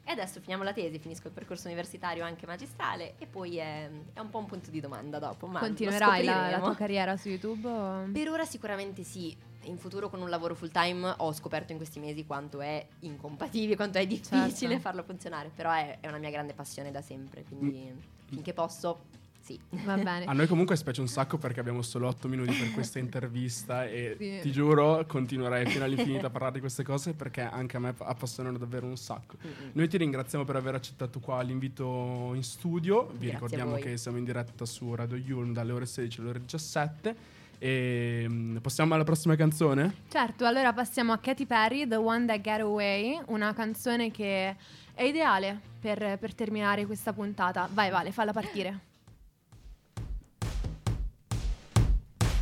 E 0.08 0.12
adesso 0.12 0.40
finiamo 0.40 0.62
la 0.62 0.72
tesi, 0.72 0.98
finisco 0.98 1.26
il 1.26 1.34
percorso 1.34 1.66
universitario 1.66 2.24
anche 2.24 2.46
magistrale 2.46 3.16
e 3.18 3.26
poi 3.26 3.58
è, 3.58 3.90
è 4.14 4.20
un 4.20 4.30
po' 4.30 4.38
un 4.38 4.46
punto 4.46 4.70
di 4.70 4.80
domanda 4.80 5.18
dopo. 5.18 5.46
Ma 5.46 5.58
Continuerai 5.60 6.24
la, 6.24 6.48
la 6.48 6.60
tua 6.60 6.74
carriera 6.74 7.14
su 7.18 7.28
YouTube? 7.28 7.68
o- 7.68 8.08
Per 8.10 8.28
ora 8.30 8.46
sicuramente 8.46 9.02
sì. 9.02 9.36
In 9.64 9.76
futuro 9.76 10.08
con 10.08 10.22
un 10.22 10.30
lavoro 10.30 10.54
full 10.54 10.70
time 10.70 11.12
ho 11.14 11.30
scoperto 11.34 11.72
in 11.72 11.76
questi 11.78 11.98
mesi 12.00 12.24
quanto 12.24 12.62
è 12.62 12.86
incompatibile, 13.00 13.76
quanto 13.76 13.98
è 13.98 14.06
difficile 14.06 14.50
Certo. 14.50 14.78
farlo 14.78 15.02
funzionare, 15.02 15.50
però 15.54 15.72
è, 15.72 15.98
è 16.00 16.08
una 16.08 16.16
mia 16.16 16.30
grande 16.30 16.54
passione 16.54 16.90
da 16.90 17.02
sempre, 17.02 17.44
quindi 17.44 17.92
finché 18.24 18.54
posso 18.54 19.00
Sì. 19.48 19.58
Va 19.84 19.96
bene. 19.96 20.26
A 20.26 20.34
noi 20.34 20.46
comunque 20.46 20.76
spiace 20.76 21.00
un 21.00 21.08
sacco 21.08 21.38
perché 21.38 21.58
abbiamo 21.60 21.80
solo 21.80 22.06
8 22.08 22.28
minuti 22.28 22.52
per 22.52 22.70
questa 22.72 22.98
intervista 22.98 23.86
e 23.86 24.14
Sì. 24.18 24.38
ti 24.42 24.52
giuro 24.52 25.06
continuerai 25.06 25.64
fino 25.64 25.84
all'infinito 25.84 26.26
a 26.26 26.30
parlare 26.30 26.52
di 26.52 26.60
queste 26.60 26.82
cose 26.82 27.14
perché 27.14 27.40
anche 27.40 27.78
a 27.78 27.80
me 27.80 27.94
appassionano 27.96 28.58
davvero 28.58 28.84
un 28.84 28.98
sacco. 28.98 29.36
Mm-mm. 29.42 29.70
Noi 29.72 29.88
ti 29.88 29.96
ringraziamo 29.96 30.44
per 30.44 30.56
aver 30.56 30.74
accettato 30.74 31.18
qua 31.18 31.40
l'invito 31.40 32.32
in 32.34 32.42
studio. 32.42 33.06
Vi 33.06 33.12
Grazie 33.12 33.30
ricordiamo 33.30 33.76
che 33.76 33.96
siamo 33.96 34.18
in 34.18 34.24
diretta 34.24 34.66
su 34.66 34.94
Radio 34.94 35.16
Yulm 35.16 35.54
dalle 35.54 35.72
ore 35.72 35.86
16 35.86 36.20
alle 36.20 36.28
ore 36.28 36.40
17. 36.40 37.16
E 37.60 38.26
mm, 38.28 38.56
possiamo 38.58 38.92
alla 38.94 39.04
prossima 39.04 39.34
canzone? 39.34 39.94
Certo, 40.10 40.44
allora 40.44 40.74
passiamo 40.74 41.12
a 41.12 41.18
Katy 41.18 41.46
Perry, 41.46 41.88
The 41.88 41.96
One 41.96 42.26
That 42.26 42.42
Got 42.42 42.60
Away, 42.60 43.18
una 43.28 43.52
canzone 43.54 44.10
che 44.10 44.54
è 44.94 45.02
ideale 45.02 45.58
per, 45.80 46.18
per 46.18 46.34
terminare 46.34 46.84
questa 46.86 47.12
puntata. 47.12 47.68
Vai 47.72 47.90
Vale, 47.90 48.12
falla 48.12 48.32
partire. 48.32 48.86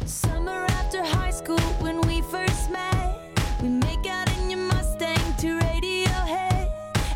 Summer 0.07 0.67
after 0.71 1.03
high 1.03 1.31
school 1.31 1.59
when 1.81 2.01
we 2.03 2.21
first 2.21 2.71
met. 2.71 3.19
We 3.61 3.69
make 3.69 4.07
out 4.07 4.31
in 4.39 4.51
your 4.51 4.61
Mustang 4.61 5.35
to 5.39 5.59
Radiohead. 5.59 6.71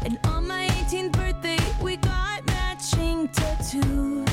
And 0.05 0.19
on 0.27 0.49
my 0.49 0.67
18th 0.67 1.13
birthday, 1.13 1.59
we 1.81 1.97
got 1.99 2.45
matching 2.47 3.29
tattoos. 3.29 4.30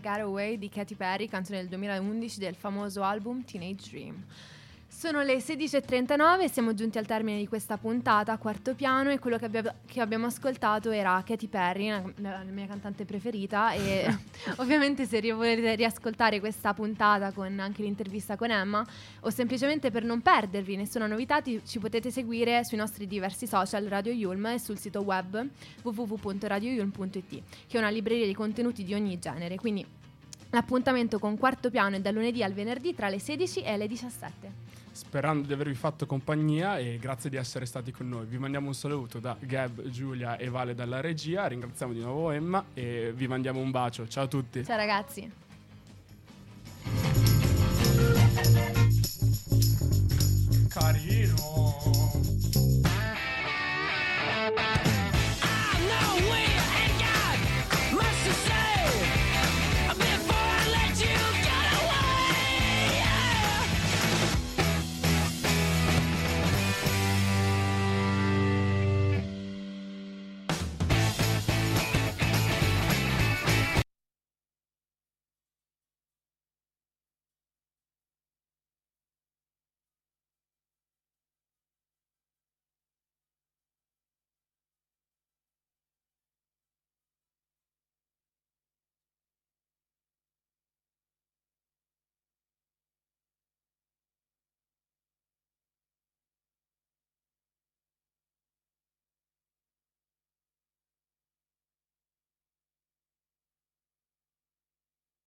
Got 0.00 0.20
Away 0.20 0.58
di 0.58 0.68
Katy 0.68 0.94
Perry, 0.94 1.28
canzone 1.28 1.58
del 1.58 1.68
2011 1.68 2.38
del 2.38 2.54
famoso 2.54 3.02
album 3.02 3.44
Teenage 3.44 3.90
Dream. 3.90 4.24
Sono 4.98 5.22
le 5.22 5.36
16.39 5.36 6.40
e 6.40 6.48
siamo 6.48 6.74
giunti 6.74 6.98
al 6.98 7.06
termine 7.06 7.38
di 7.38 7.46
questa 7.46 7.78
puntata, 7.78 8.36
quarto 8.36 8.74
piano, 8.74 9.12
e 9.12 9.20
quello 9.20 9.38
che, 9.38 9.44
abbia- 9.44 9.76
che 9.86 10.00
abbiamo 10.00 10.26
ascoltato 10.26 10.90
era 10.90 11.22
Katy 11.24 11.46
Perry, 11.46 11.88
la, 11.88 12.02
la 12.16 12.42
mia 12.42 12.66
cantante 12.66 13.04
preferita, 13.04 13.70
e 13.74 14.12
ovviamente 14.58 15.06
se 15.06 15.20
ri- 15.20 15.30
volete 15.30 15.76
riascoltare 15.76 16.40
questa 16.40 16.74
puntata 16.74 17.30
con 17.30 17.60
anche 17.60 17.82
l'intervista 17.82 18.34
con 18.34 18.50
Emma, 18.50 18.84
o 19.20 19.30
semplicemente 19.30 19.92
per 19.92 20.02
non 20.02 20.20
perdervi 20.20 20.74
nessuna 20.74 21.06
novità, 21.06 21.40
ti- 21.40 21.60
ci 21.64 21.78
potete 21.78 22.10
seguire 22.10 22.64
sui 22.64 22.76
nostri 22.76 23.06
diversi 23.06 23.46
social 23.46 23.84
Radio 23.84 24.10
Yulm 24.10 24.46
e 24.46 24.58
sul 24.58 24.78
sito 24.80 25.02
web 25.02 25.46
www.radioyulm.it, 25.80 27.42
che 27.68 27.76
è 27.76 27.78
una 27.78 27.90
libreria 27.90 28.26
di 28.26 28.34
contenuti 28.34 28.82
di 28.82 28.94
ogni 28.94 29.16
genere, 29.20 29.54
quindi 29.58 29.86
l'appuntamento 30.50 31.20
con 31.20 31.38
quarto 31.38 31.70
piano 31.70 31.94
è 31.94 32.00
dal 32.00 32.14
lunedì 32.14 32.42
al 32.42 32.52
venerdì 32.52 32.96
tra 32.96 33.08
le 33.08 33.20
16 33.20 33.62
e 33.62 33.76
le 33.76 33.86
17 33.86 34.67
sperando 34.98 35.46
di 35.46 35.52
avervi 35.52 35.74
fatto 35.74 36.06
compagnia 36.06 36.76
e 36.78 36.98
grazie 37.00 37.30
di 37.30 37.36
essere 37.36 37.66
stati 37.66 37.92
con 37.92 38.08
noi. 38.08 38.26
Vi 38.26 38.36
mandiamo 38.36 38.66
un 38.66 38.74
saluto 38.74 39.20
da 39.20 39.36
Gab, 39.38 39.88
Giulia 39.90 40.36
e 40.36 40.48
Vale 40.48 40.74
dalla 40.74 41.00
regia, 41.00 41.46
ringraziamo 41.46 41.92
di 41.92 42.00
nuovo 42.00 42.32
Emma 42.32 42.64
e 42.74 43.12
vi 43.14 43.28
mandiamo 43.28 43.60
un 43.60 43.70
bacio. 43.70 44.08
Ciao 44.08 44.24
a 44.24 44.26
tutti. 44.26 44.64
Ciao 44.64 44.76
ragazzi. 44.76 45.30
Carino. 50.68 51.97